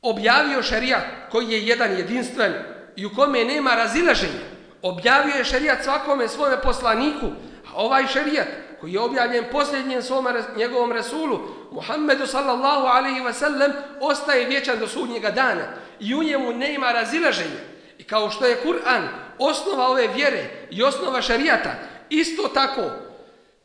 objavio 0.03 0.62
šarijat 0.62 1.05
koji 1.31 1.51
je 1.51 1.66
jedan 1.66 1.90
jedinstven 1.90 2.53
i 2.97 3.07
u 3.07 3.11
kome 3.14 3.44
nema 3.44 3.75
razilaženja. 3.75 4.44
Objavio 4.83 5.35
je 5.35 5.44
šarijat 5.44 5.85
svakome 5.85 6.29
svome 6.29 6.61
poslaniku, 6.62 7.27
a 7.66 7.75
ovaj 7.75 8.07
šarijat 8.07 8.49
koji 8.85 8.92
je 8.92 9.01
objavljen 9.01 9.44
posljednjem 9.53 10.03
svom 10.03 10.27
njegovom 10.57 10.92
Resulu, 10.92 11.40
Muhammedu 11.73 12.27
sallallahu 12.27 12.87
alaihi 12.87 13.20
ve 13.20 13.33
sellem, 13.33 13.73
ostaje 14.01 14.47
vječan 14.47 14.79
do 14.79 14.88
sudnjega 14.88 15.31
dana 15.31 15.64
i 16.01 16.14
u 16.14 16.23
njemu 16.23 16.53
ne 16.53 16.75
ima 16.75 16.92
razilaženja. 16.92 17.61
I 17.99 18.05
kao 18.05 18.31
što 18.31 18.47
je 18.47 18.61
Kur'an 18.64 19.09
osnova 19.38 19.88
ove 19.88 20.09
vjere 20.09 20.51
i 20.70 20.83
osnova 20.83 21.23
šarijata, 21.23 21.75
isto 22.11 22.49
tako 22.49 22.90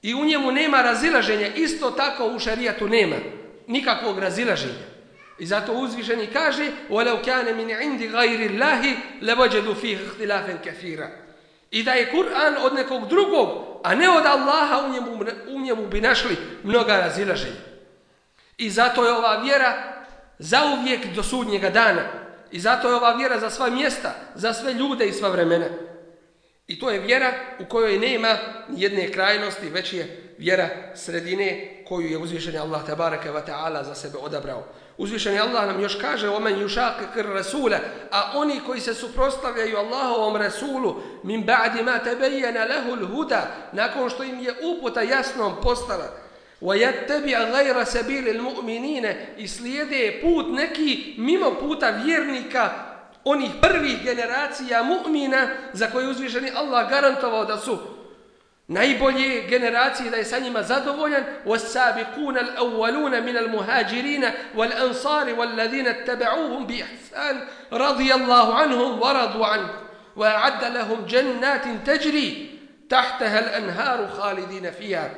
i 0.02 0.16
u 0.16 0.26
njemu 0.26 0.52
nema 0.52 0.82
razilaženja, 0.82 1.48
isto 1.56 1.92
tako 1.92 2.28
u 2.28 2.40
šarijatu 2.40 2.88
nema 2.88 3.16
nikakvog 3.68 4.20
razilaženja. 4.20 4.88
I 5.40 5.46
zato 5.46 5.74
uzvišeni 5.74 6.28
kaže 6.28 6.72
وَلَوْ 6.90 7.24
كَانَ 7.26 7.56
min 7.56 7.70
'indi 7.70 8.10
غَيْرِ 8.10 8.50
اللَّهِ 8.50 8.96
لَبَجَدُ 9.22 9.76
fihi 9.82 10.04
ikhtilafan 10.04 10.58
katira." 10.64 11.29
I 11.72 11.84
da 11.84 11.92
je 11.92 12.12
Kur'an 12.12 12.56
od 12.62 12.74
nekog 12.74 13.08
drugog, 13.08 13.50
a 13.84 13.96
ne 13.96 14.10
od 14.10 14.26
Allaha, 14.26 14.88
u 14.88 14.94
njemu, 14.94 15.26
u 15.50 15.60
njemu 15.60 15.88
bi 15.88 16.02
našli 16.02 16.38
mnoga 16.64 17.00
razilaženja. 17.00 17.70
I 18.58 18.70
zato 18.70 19.06
je 19.06 19.14
ova 19.14 19.38
vjera 19.38 20.04
zauvijek 20.40 21.06
do 21.16 21.24
sudnjega 21.24 21.70
dana. 21.70 22.02
I 22.52 22.60
zato 22.60 22.90
je 22.90 22.96
ova 22.96 23.14
vjera 23.14 23.40
za 23.40 23.50
sva 23.50 23.70
mjesta, 23.70 24.16
za 24.36 24.54
sve 24.54 24.74
ljude 24.74 25.06
i 25.06 25.14
sva 25.14 25.30
vremena. 25.30 25.66
I 26.68 26.80
to 26.80 26.90
je 26.90 27.00
vjera 27.00 27.34
u 27.60 27.66
kojoj 27.66 28.00
nema 28.00 28.38
jedne 28.70 29.12
krajnosti, 29.12 29.70
već 29.70 29.94
je 29.94 30.34
vjera 30.38 30.70
sredine 30.96 31.84
koju 31.88 32.08
je 32.08 32.18
uzvišeni 32.18 32.58
Allah 32.58 32.86
tabaraka 32.86 33.32
wa 33.34 33.42
ta'ala 33.48 33.84
za 33.84 33.96
sebe 33.96 34.18
odabrao. 34.18 34.64
Uzvišeni 35.00 35.40
Allah 35.40 35.66
nam 35.68 35.82
još 35.82 35.96
kaže 36.02 36.30
omen 36.30 36.56
yušakir 36.60 37.34
rasule, 37.34 37.80
a 38.12 38.32
oni 38.36 38.60
koji 38.66 38.80
se 38.80 38.94
suprostavljaju 38.94 39.78
Allahovom 39.78 40.36
rasulu 40.36 41.02
min 41.24 41.46
ba'di 41.46 41.84
ma 41.84 42.00
tabayyana 42.00 42.66
lahu 42.70 42.92
al-huda, 42.92 43.42
nakon 43.74 44.10
što 44.10 44.24
im 44.24 44.40
je 44.40 44.56
uputa 44.64 45.02
jasnom 45.02 45.54
postala, 45.64 46.12
wa 46.62 46.76
yattabi' 46.76 47.52
ghayra 47.52 47.86
sabili 47.86 48.34
al-mu'minina, 48.34 49.14
i 49.38 50.22
put 50.22 50.46
neki 50.50 51.16
mimo 51.18 51.56
puta 51.60 51.90
vjernika 51.90 52.70
onih 53.24 53.52
prvih 53.62 54.04
generacija 54.04 54.84
mu'mina 54.84 55.48
za 55.74 55.88
koje 55.88 56.08
uzvišeni 56.08 56.52
Allah 56.56 56.90
garantovao 56.90 57.46
da 57.46 57.58
su 57.58 57.78
najbolje 58.70 59.42
generacije 59.50 60.10
da 60.10 60.18
je 60.18 60.26
sa 60.26 60.40
njima 60.40 60.64
zadovoljan 60.64 61.24
was-sabiqun 61.46 62.38
al-awwalun 62.38 63.24
min 63.24 63.38
al-muhajirin 63.38 64.32
wal-ansar 64.56 65.30
الله 65.30 65.84
عنهم 65.84 66.30
ورضوا 66.30 66.68
bi 66.68 66.76
ihsan 66.76 67.42
radiyallahu 67.72 68.52
جنات 68.52 68.86
wa 69.00 69.10
تحتها 69.30 69.54
an 69.54 69.70
wa 70.16 70.28
a'adda 70.28 70.70
lahum 70.70 71.08
jannatin 71.08 71.84
tajri 71.86 72.60
al-anharu 72.92 74.08
fiha 74.78 75.10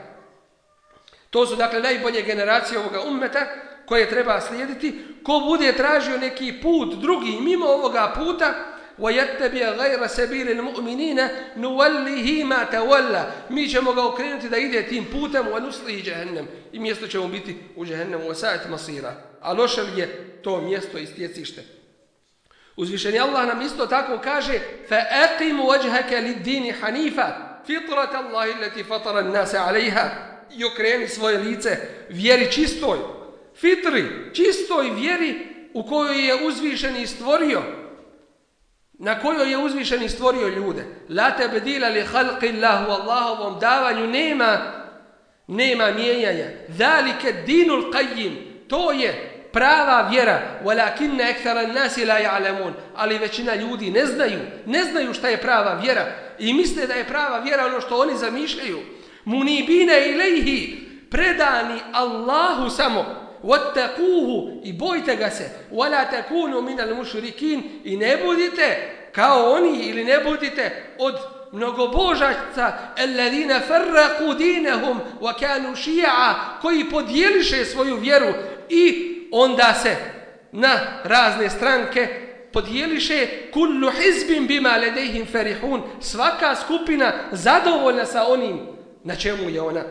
To 1.30 1.46
su 1.46 1.56
dakle 1.56 1.80
najbolje 1.80 2.22
generacije 2.22 2.80
ovoga 2.80 3.02
ummeta 3.02 3.46
koje 3.86 4.10
treba 4.10 4.42
slijediti. 4.42 5.06
Ko 5.24 5.40
bude 5.40 5.74
tražio 5.74 6.18
neki 6.18 6.62
put 6.62 6.94
drugi 7.02 7.40
mimo 7.42 7.66
ovoga 7.66 8.14
puta, 8.16 8.54
وَيَتَّبِيَ 8.99 9.65
غَيْرَ 9.65 10.07
سَبِيلِ 10.07 10.49
الْمُؤْمِنِينَ 10.51 11.29
نُوَلِّهِ 11.57 12.45
مَا 12.45 12.65
تَوَلَّ 12.65 13.25
Mi 13.49 13.69
ćemo 13.69 13.93
ga 13.93 14.07
okrenuti 14.07 14.49
da 14.49 14.57
ide 14.57 14.83
tim 14.83 15.05
putem 15.05 15.49
u 15.49 15.55
anuslihi 15.55 16.03
džehennem. 16.03 16.49
I 16.73 16.79
mjesto 16.79 17.07
ćemo 17.07 17.29
biti 17.29 17.57
u 17.77 17.85
džehennemu 17.85 18.29
u 18.29 18.35
sajati 18.35 18.69
masira. 18.69 19.15
A 19.41 19.53
loše 19.53 19.83
li 19.83 20.01
je 20.01 20.39
to 20.43 20.61
mjesto 20.61 20.99
i 20.99 21.07
stjecište? 21.07 21.62
Uzvišeni 22.77 23.19
Allah 23.19 23.47
nam 23.47 23.62
isto 23.62 23.87
tako 23.87 24.19
kaže 24.25 24.61
فَأَقِمُ 24.89 25.61
وَجْهَكَ 25.61 26.12
لِدِّينِ 26.12 26.73
حَنِيفًا 26.81 27.62
فِطْرَةَ 27.67 28.15
اللَّهِ 28.21 28.45
الَّتِ 28.45 28.87
فَطَرَ 28.89 29.19
النَّاسَ 29.19 29.55
عَلَيْهَا 29.55 30.11
I 30.57 30.65
okreni 30.65 31.09
svoje 31.09 31.39
lice 31.39 31.77
vjeri 32.09 32.53
čistoj. 32.53 32.99
Fitri, 33.57 34.05
čistoj 34.35 34.91
vjeri 34.91 35.47
u 35.75 35.83
kojoj 35.83 36.27
je 36.27 36.47
uzvišeni 36.47 37.07
stvorio 37.07 37.62
na 39.02 39.20
kojoj 39.20 39.52
je 39.52 39.58
uzvišeni 39.58 40.10
stvorio 40.10 40.48
ljude. 40.48 40.86
La 41.10 41.32
te 41.32 41.48
bedila 41.48 41.88
li 41.88 42.04
halqi 42.14 42.50
Allahu 42.50 42.92
Allahovom 42.92 43.60
davanju 43.60 44.08
nema 44.08 44.58
nema 45.48 45.92
mijenjanja. 45.92 46.46
Zalike 46.68 47.34
dinul 47.46 47.92
qayyim. 47.92 48.32
To 48.68 48.92
je 48.92 49.44
prava 49.54 50.08
vjera. 50.12 50.42
Walakinna 50.64 51.30
ekthara 51.30 51.68
nasi 51.68 52.06
la 52.06 52.20
ja'lamun. 52.20 52.72
Ali 52.96 53.18
većina 53.18 53.56
ljudi 53.56 53.92
ne 53.92 54.06
znaju. 54.06 54.40
Ne 54.66 54.84
znaju 54.84 55.14
šta 55.14 55.28
je 55.28 55.42
prava 55.42 55.74
vjera. 55.74 56.06
I 56.40 56.54
misle 56.54 56.88
da 56.88 56.94
je 56.94 57.08
prava 57.08 57.40
vjera 57.40 57.66
ono 57.66 57.82
što 57.82 57.98
oni 57.98 58.18
zamišljaju. 58.18 58.80
Munibine 59.26 60.10
ilaihi. 60.10 60.88
Predani 61.10 61.80
Allahu 61.94 62.70
samo. 62.70 63.21
Wattaquhu 63.44 64.62
i 64.64 64.74
bojte 64.74 65.16
ga 65.16 65.30
se. 65.30 65.50
وَلَا 65.72 66.12
takunu 66.12 66.62
مِنَ 66.62 66.80
الْمُشْرِكِينَ 66.80 67.62
i 67.84 67.98
ne 67.98 68.18
budite 68.26 68.92
kao 69.12 69.54
oni 69.54 69.80
ili 69.80 70.04
ne 70.04 70.20
budite 70.20 70.84
od 70.98 71.16
mnogobožaca 71.52 72.74
الَّذِينَ 72.98 73.60
فَرَّقُوا 73.60 74.34
دِينَهُمْ 74.34 75.00
وَكَانُوا 75.22 75.76
شِيَعَ 75.76 76.36
koji 76.62 76.90
podijeliše 76.90 77.66
svoju 77.66 77.96
vjeru 77.96 78.34
i 78.70 79.12
onda 79.32 79.74
se 79.74 79.96
na 80.52 80.80
razne 81.04 81.50
stranke 81.50 82.08
podijeliše 82.54 83.28
kullu 83.54 83.92
hizbin 83.92 84.48
bima 84.48 84.70
ladayhim 84.70 85.26
ferihun 85.26 85.82
svaka 86.00 86.56
skupina 86.56 87.14
zadovoljna 87.32 88.06
sa 88.06 88.28
onim 88.28 88.60
na 89.04 89.16
čemu 89.16 89.50
je 89.50 89.62
ona 89.62 89.84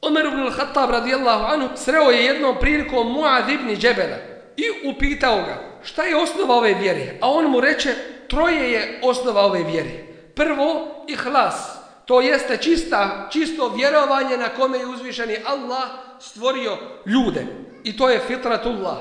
Omer 0.00 0.26
ibn 0.26 0.40
al-Khattab 0.40 0.90
radijallahu 0.90 1.44
anhu 1.44 1.68
sreo 1.76 2.10
je 2.10 2.24
jednom 2.24 2.56
prilikom 2.60 3.12
Muad 3.12 3.48
ibn 3.48 3.76
Džebela 3.76 4.16
i 4.56 4.88
upitao 4.88 5.36
ga 5.36 5.80
šta 5.82 6.02
je 6.02 6.16
osnova 6.16 6.54
ove 6.54 6.74
vjere. 6.74 7.18
A 7.20 7.30
on 7.30 7.50
mu 7.50 7.60
reče 7.60 7.94
troje 8.28 8.72
je 8.72 9.00
osnova 9.02 9.42
ove 9.42 9.62
vjere. 9.62 9.90
Prvo, 10.34 10.88
ihlas, 11.08 11.78
to 12.06 12.20
jeste 12.20 12.56
čista, 12.56 13.28
čisto 13.32 13.68
vjerovanje 13.68 14.36
na 14.36 14.48
kome 14.48 14.78
je 14.78 14.86
uzvišeni 14.86 15.36
Allah 15.46 15.88
stvorio 16.20 16.78
ljude. 17.06 17.46
I 17.84 17.96
to 17.96 18.10
je 18.10 18.20
fitratullah, 18.26 18.98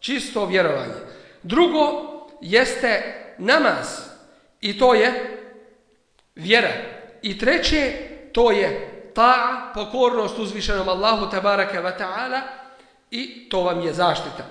čisto 0.00 0.46
vjerovanje. 0.46 0.94
Drugo 1.42 1.82
jeste 2.40 3.02
namaz 3.38 3.86
i 4.60 4.78
to 4.78 4.94
je 4.94 5.38
vjera. 6.34 6.72
I 7.22 7.38
treće, 7.38 7.92
to 8.32 8.50
je 8.50 8.91
ta'a, 9.14 9.72
pokornost 9.74 10.38
uzvišenom 10.38 10.88
Allahu 10.88 11.30
tabaraka 11.30 11.82
wa 11.82 11.98
ta'ala 11.98 12.40
i 13.10 13.48
to 13.48 13.60
vam 13.62 13.80
je 13.80 13.92
zaštita. 13.92 14.44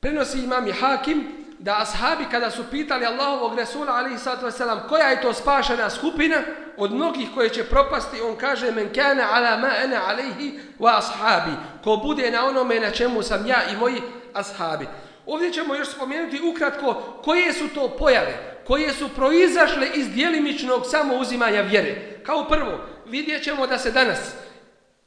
Prenosi 0.00 0.38
imam 0.38 0.66
i 0.68 0.72
hakim 0.72 1.44
da 1.58 1.78
ashabi 1.78 2.24
kada 2.30 2.50
su 2.50 2.64
pitali 2.70 3.06
Allahovog 3.06 3.58
Resula 3.58 3.92
alaihi 3.92 4.18
sallatu 4.18 4.46
wasalam 4.46 4.88
koja 4.88 5.08
je 5.08 5.22
to 5.22 5.32
spašena 5.32 5.90
skupina 5.90 6.36
od 6.76 6.92
mnogih 6.92 7.28
koje 7.34 7.48
će 7.48 7.64
propasti, 7.64 8.20
on 8.20 8.36
kaže 8.36 8.70
men 8.70 8.88
kana 8.94 9.28
ala 9.32 9.56
ma 9.56 9.70
ene 9.84 9.96
alaihi 9.96 10.58
wa 10.78 10.98
ashabi 10.98 11.52
ko 11.84 11.96
bude 11.96 12.30
na 12.30 12.46
onome 12.46 12.80
na 12.80 12.90
čemu 12.90 13.22
sam 13.22 13.46
ja 13.46 13.56
i 13.72 13.76
moji 13.76 14.02
ashabi. 14.34 14.86
Ovdje 15.26 15.52
ćemo 15.52 15.74
još 15.74 15.88
spomenuti 15.88 16.40
ukratko 16.42 16.94
koje 17.24 17.52
su 17.52 17.68
to 17.74 17.88
pojave 17.98 18.54
koje 18.66 18.92
su 18.92 19.08
proizašle 19.08 19.88
iz 19.94 20.08
dijelimičnog 20.08 20.82
samouzimanja 20.86 21.60
vjere. 21.60 22.20
Kao 22.22 22.48
prvo, 22.48 22.80
vidjet 23.06 23.44
ćemo 23.44 23.66
da 23.66 23.78
se 23.78 23.90
danas 23.90 24.18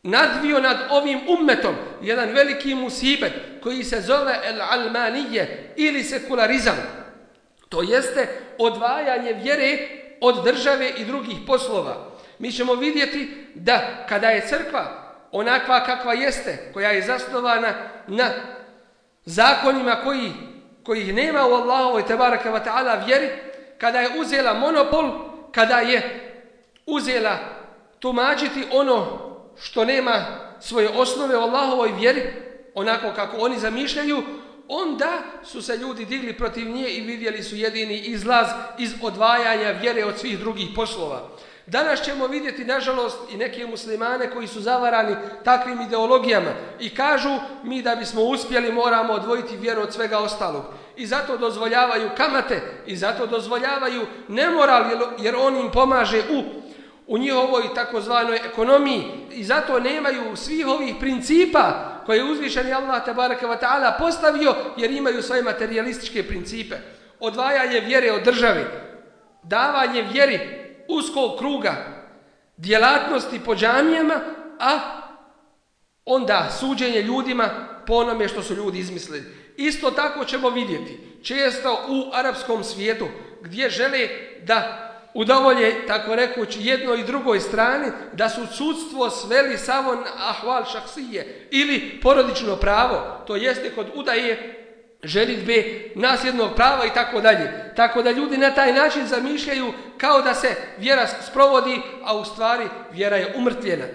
nadvio 0.03 0.59
nad 0.59 0.77
ovim 0.89 1.19
ummetom 1.39 1.75
jedan 2.01 2.29
veliki 2.29 2.75
musibet 2.75 3.33
koji 3.63 3.83
se 3.83 4.01
zove 4.01 4.39
el-almanije 4.43 5.73
ili 5.75 6.03
sekularizam. 6.03 6.75
To 7.69 7.81
jeste 7.81 8.27
odvajanje 8.57 9.33
vjere 9.33 9.77
od 10.21 10.43
države 10.43 10.91
i 10.97 11.05
drugih 11.05 11.37
poslova. 11.47 12.11
Mi 12.39 12.51
ćemo 12.51 12.73
vidjeti 12.73 13.47
da 13.55 14.05
kada 14.09 14.29
je 14.29 14.47
crkva 14.47 15.13
onakva 15.31 15.83
kakva 15.85 16.13
jeste, 16.13 16.69
koja 16.73 16.91
je 16.91 17.01
zasnovana 17.01 17.73
na 18.07 18.29
zakonima 19.25 19.95
koji, 20.03 20.31
kojih 20.83 21.13
nema 21.13 21.47
u 21.47 21.53
Allahovoj 21.53 22.05
tebaraka 22.05 22.51
wa 22.51 22.63
ta'ala 22.65 23.05
vjeri, 23.05 23.29
kada 23.77 23.99
je 23.99 24.19
uzela 24.19 24.53
monopol, 24.53 25.11
kada 25.51 25.79
je 25.79 26.01
uzela 26.85 27.56
tumačiti 27.99 28.63
ono 28.71 29.19
što 29.61 29.85
nema 29.85 30.25
svoje 30.59 30.89
osnove 30.89 31.37
u 31.37 31.41
Allahovoj 31.41 31.91
vjeri, 31.99 32.21
onako 32.73 33.11
kako 33.15 33.37
oni 33.37 33.59
zamišljaju, 33.59 34.23
onda 34.67 35.11
su 35.43 35.61
se 35.61 35.77
ljudi 35.77 36.05
digli 36.05 36.37
protiv 36.37 36.67
nje 36.67 36.89
i 36.89 37.01
vidjeli 37.01 37.43
su 37.43 37.55
jedini 37.55 37.99
izlaz 37.99 38.47
iz 38.77 38.93
odvajanja 39.01 39.71
vjere 39.71 40.05
od 40.05 40.17
svih 40.17 40.39
drugih 40.39 40.67
poslova. 40.75 41.29
Danas 41.65 42.01
ćemo 42.01 42.27
vidjeti, 42.27 42.65
nažalost, 42.65 43.17
i 43.31 43.37
neke 43.37 43.65
muslimane 43.65 44.31
koji 44.31 44.47
su 44.47 44.61
zavarani 44.61 45.15
takvim 45.43 45.81
ideologijama 45.81 46.51
i 46.79 46.95
kažu 46.95 47.29
mi 47.63 47.81
da 47.81 47.95
bismo 47.95 48.21
uspjeli 48.21 48.71
moramo 48.71 49.13
odvojiti 49.13 49.57
vjeru 49.57 49.81
od 49.81 49.93
svega 49.93 50.17
ostalog. 50.17 50.63
I 50.95 51.05
zato 51.05 51.37
dozvoljavaju 51.37 52.09
kamate 52.17 52.61
i 52.85 52.95
zato 52.95 53.25
dozvoljavaju 53.25 54.05
nemoral 54.27 54.83
jer 55.19 55.35
on 55.35 55.55
im 55.55 55.71
pomaže 55.71 56.21
u 56.31 56.66
u 57.07 57.17
njihovoj 57.17 57.73
takozvanoj 57.75 58.35
ekonomiji 58.35 59.03
i 59.31 59.43
zato 59.43 59.79
nemaju 59.79 60.35
svih 60.35 60.67
ovih 60.67 60.95
principa 60.99 61.97
koje 62.05 62.17
je 62.17 62.31
uzvišeni 62.31 62.73
Allah 62.73 63.05
tabaraka 63.05 63.47
wa 63.47 63.59
ta'ala 63.59 63.97
postavio 63.99 64.55
jer 64.77 64.91
imaju 64.91 65.21
svoje 65.21 65.41
materialističke 65.41 66.23
principe. 66.23 66.75
Odvajanje 67.19 67.79
vjere 67.79 68.11
od 68.11 68.23
države, 68.23 68.65
davanje 69.43 70.01
vjeri 70.01 70.39
uskog 70.87 71.37
kruga, 71.37 71.75
djelatnosti 72.57 73.39
po 73.45 73.55
džamijama, 73.55 74.19
a 74.59 74.79
onda 76.05 76.49
suđenje 76.59 77.01
ljudima 77.01 77.49
po 77.87 77.93
onome 77.93 78.27
što 78.27 78.43
su 78.43 78.55
ljudi 78.55 78.79
izmislili. 78.79 79.23
Isto 79.57 79.91
tako 79.91 80.25
ćemo 80.25 80.49
vidjeti 80.49 80.99
često 81.23 81.85
u 81.87 82.11
arapskom 82.13 82.63
svijetu 82.63 83.07
gdje 83.41 83.69
žele 83.69 84.07
da 84.43 84.86
udovolje, 85.13 85.87
tako 85.87 86.15
rekući, 86.15 86.59
jednoj 86.61 86.99
i 86.99 87.03
drugoj 87.03 87.39
strani, 87.39 87.91
da 88.13 88.29
su 88.29 88.47
sudstvo 88.47 89.09
sveli 89.09 89.57
samo 89.57 89.95
na 89.95 90.29
ahval 90.29 90.65
šaksije 90.65 91.47
ili 91.51 91.99
porodično 92.01 92.55
pravo, 92.55 93.23
to 93.27 93.35
jeste 93.35 93.71
kod 93.75 93.87
udaje 93.95 94.53
želitbe 95.03 95.63
nasljednog 95.95 96.55
prava 96.55 96.85
i 96.85 96.93
tako 96.93 97.21
dalje. 97.21 97.73
Tako 97.75 98.01
da 98.01 98.11
ljudi 98.11 98.37
na 98.37 98.53
taj 98.53 98.73
način 98.73 99.07
zamišljaju 99.07 99.73
kao 99.97 100.21
da 100.21 100.33
se 100.33 100.55
vjera 100.77 101.07
sprovodi, 101.07 101.81
a 102.03 102.17
u 102.17 102.25
stvari 102.25 102.65
vjera 102.91 103.15
je 103.15 103.33
umrtvljena. 103.37 103.85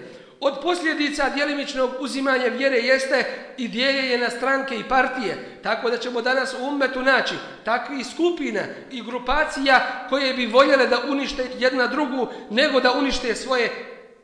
Od 0.45 0.53
posljedica 0.61 1.29
djelimičnog 1.29 1.91
uzimanja 1.99 2.45
vjere 2.45 2.77
jeste 2.77 3.25
i 3.57 3.67
dijeljenje 3.67 4.17
na 4.17 4.29
stranke 4.29 4.75
i 4.75 4.89
partije. 4.89 5.37
Tako 5.63 5.89
da 5.89 5.97
ćemo 5.97 6.21
danas 6.21 6.53
u 6.53 6.67
ummetu 6.67 7.01
naći 7.01 7.35
takvi 7.65 8.03
skupina 8.03 8.61
i 8.91 9.03
grupacija 9.03 10.05
koje 10.09 10.33
bi 10.33 10.45
voljele 10.45 10.87
da 10.87 10.99
unište 11.09 11.47
jedna 11.59 11.87
drugu 11.87 12.27
nego 12.49 12.79
da 12.79 12.91
unište 12.91 13.35
svoje 13.35 13.69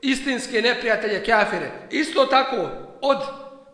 istinske 0.01 0.61
neprijatelje 0.61 1.25
kafire. 1.25 1.71
Isto 1.91 2.25
tako 2.25 2.69
od 3.01 3.17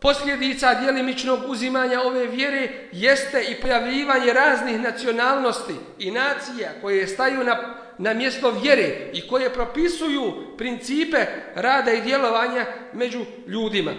posljedica 0.02 0.74
djelimičnog 0.74 1.40
uzimanja 1.48 2.02
ove 2.02 2.26
vjere 2.28 2.70
jeste 2.92 3.44
i 3.44 3.62
pojavljivanje 3.62 4.34
raznih 4.34 4.82
nacionalnosti 4.82 5.74
i 6.00 6.12
nacija 6.12 6.70
koje 6.82 7.08
staju 7.08 7.44
na, 7.44 7.76
na 7.98 8.14
mjesto 8.14 8.52
vjere 8.52 9.10
i 9.14 9.28
koje 9.28 9.54
propisuju 9.54 10.34
principe 10.58 11.26
rada 11.56 11.92
i 11.92 12.02
djelovanja 12.02 12.66
među 12.94 13.26
ljudima. 13.48 13.92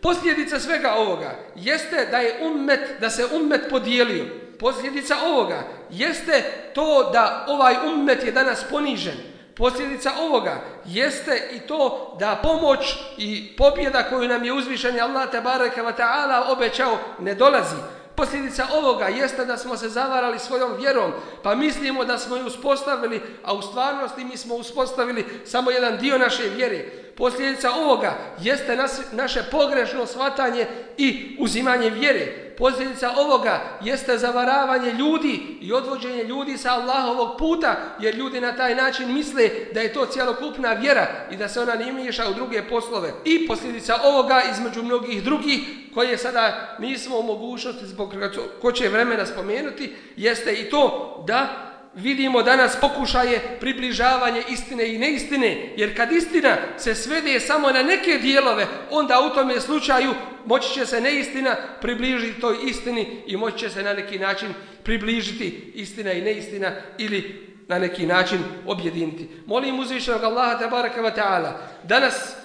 Posljedica 0.00 0.60
svega 0.60 0.94
ovoga 0.94 1.38
jeste 1.56 2.08
da 2.10 2.18
je 2.18 2.46
ummet, 2.46 2.80
da 3.00 3.10
se 3.10 3.26
ummet 3.36 3.60
podijelio. 3.70 4.24
Posljedica 4.58 5.16
ovoga 5.26 5.62
jeste 5.90 6.42
to 6.74 7.10
da 7.12 7.46
ovaj 7.48 7.74
ummet 7.86 8.24
je 8.24 8.32
danas 8.32 8.64
ponižen. 8.70 9.14
Posljedica 9.56 10.12
ovoga 10.20 10.60
jeste 10.84 11.48
i 11.52 11.60
to 11.60 12.16
da 12.20 12.40
pomoć 12.42 12.96
i 13.18 13.56
pobjeda 13.56 14.02
koju 14.02 14.28
nam 14.28 14.44
je 14.44 14.52
uzvišen 14.52 15.00
Allah 15.00 15.30
tabaraka 15.30 15.82
wa 15.82 15.92
ta'ala 15.96 16.52
obećao 16.52 16.98
ne 17.20 17.34
dolazi. 17.34 17.76
Posljedica 18.16 18.66
ovoga 18.72 19.08
jeste 19.08 19.44
da 19.44 19.56
smo 19.56 19.76
se 19.76 19.88
zavarali 19.88 20.38
svojom 20.38 20.76
vjerom, 20.76 21.12
pa 21.42 21.54
mislimo 21.54 22.04
da 22.04 22.18
smo 22.18 22.36
ju 22.36 22.46
uspostavili, 22.46 23.22
a 23.44 23.54
u 23.54 23.62
stvarnosti 23.62 24.24
mi 24.24 24.36
smo 24.36 24.54
uspostavili 24.54 25.24
samo 25.44 25.70
jedan 25.70 25.98
dio 25.98 26.18
naše 26.18 26.42
vjere. 26.48 27.03
Posljedica 27.16 27.70
ovoga 27.72 28.18
jeste 28.40 28.76
nas, 28.76 29.00
naše 29.12 29.42
pogrešno 29.50 30.06
shvatanje 30.06 30.66
i 30.98 31.36
uzimanje 31.38 31.90
vjere 31.90 32.44
posljedica 32.58 33.12
ovoga 33.16 33.60
jeste 33.80 34.18
zavaravanje 34.18 34.92
ljudi 34.92 35.40
i 35.60 35.72
odvođenje 35.72 36.24
ljudi 36.24 36.56
sa 36.56 36.72
Allahovog 36.72 37.38
puta, 37.38 37.76
jer 38.00 38.14
ljudi 38.14 38.40
na 38.40 38.52
taj 38.52 38.74
način 38.74 39.14
misle 39.14 39.50
da 39.74 39.80
je 39.80 39.92
to 39.92 40.06
cjelokupna 40.06 40.72
vjera 40.72 41.06
i 41.30 41.36
da 41.36 41.48
se 41.48 41.60
ona 41.60 41.74
ne 41.74 41.92
miješa 41.92 42.28
u 42.28 42.34
druge 42.34 42.62
poslove. 42.62 43.12
I 43.24 43.46
posljedica 43.46 43.96
ovoga 44.04 44.42
između 44.50 44.82
mnogih 44.82 45.22
drugih, 45.22 45.60
koje 45.94 46.18
sada 46.18 46.76
nismo 46.78 47.18
u 47.18 47.22
mogućnosti 47.22 47.86
zbog 47.86 48.14
ko 48.60 48.72
će 48.72 48.88
vremena 48.88 49.26
spomenuti, 49.26 49.92
jeste 50.16 50.52
i 50.52 50.70
to 50.70 51.14
da 51.26 51.70
vidimo 51.94 52.42
danas 52.42 52.76
pokušaje 52.80 53.56
približavanje 53.60 54.42
istine 54.48 54.94
i 54.94 54.98
neistine, 54.98 55.72
jer 55.76 55.96
kad 55.96 56.12
istina 56.12 56.56
se 56.78 56.94
svede 56.94 57.40
samo 57.40 57.70
na 57.70 57.82
neke 57.82 58.18
dijelove, 58.22 58.66
onda 58.90 59.20
u 59.20 59.34
tome 59.34 59.60
slučaju 59.60 60.14
moći 60.46 60.74
će 60.74 60.86
se 60.86 61.00
neistina 61.00 61.56
približiti 61.80 62.40
toj 62.40 62.56
istini 62.66 63.22
i 63.26 63.36
moći 63.36 63.58
će 63.58 63.70
se 63.70 63.82
na 63.82 63.92
neki 63.92 64.18
način 64.18 64.48
približiti 64.82 65.72
istina 65.74 66.12
i 66.12 66.22
neistina 66.22 66.72
ili 66.98 67.48
na 67.68 67.78
neki 67.78 68.06
način 68.06 68.38
objediniti. 68.66 69.28
Molim 69.46 69.78
uzvišenog 69.78 70.24
Allaha 70.24 70.58
tabaraka 70.58 71.02
wa 71.02 71.16
ta'ala 71.16 71.52
da 71.82 72.00
nas 72.00 72.36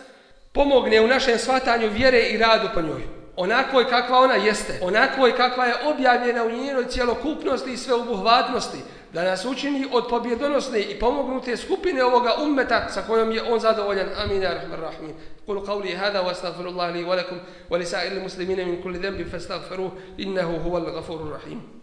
pomogne 0.54 1.02
u 1.02 1.08
našem 1.08 1.38
shvatanju 1.38 1.90
vjere 1.90 2.20
i 2.20 2.38
radu 2.38 2.70
po 2.74 2.82
njoj. 2.82 3.19
Onako 3.36 3.80
je 3.80 3.90
kakva 3.90 4.20
ona 4.20 4.34
jeste, 4.34 4.80
onako 4.82 5.28
je 5.28 5.36
kakva 5.36 5.66
je 5.66 5.76
objavljena 5.86 6.44
u 6.44 6.52
njenoj 6.52 6.88
cjelokupnosti 6.88 7.74
i 7.74 7.78
sveobuhvatnosti, 7.78 8.78
da 9.14 9.24
nas 9.24 9.46
učini 9.46 9.88
od 9.92 10.08
pobjedonosne 10.10 10.82
i 10.82 11.00
pomognute 11.00 11.58
skupine 11.58 12.04
ovoga 12.04 12.34
ummeta 12.44 12.90
sa 12.90 13.02
kojom 13.02 13.32
je 13.32 13.44
on 13.44 13.60
zadovoljan. 13.60 14.10
Amin, 14.18 14.42
ja 14.42 14.54
rahman 14.54 14.80
rahmin. 14.80 15.14
Kulu 15.46 15.66
qavli 15.66 15.96
hada 15.96 16.22
wa 16.22 16.32
astagfirullah 16.32 16.94
li 16.94 17.04
wa 17.04 17.16
lakum 17.16 17.40
wa 17.70 17.78
li 17.78 17.86
sa'ili 17.86 18.20
muslimine 18.20 18.66
min 18.66 18.82
kulli 18.82 19.00
dembi 19.00 19.26
fa 19.26 19.38
astagfiruh 19.38 19.92
innahu 20.18 20.60
huval 20.64 20.92
gafuru 20.94 21.30
rahim. 21.30 21.79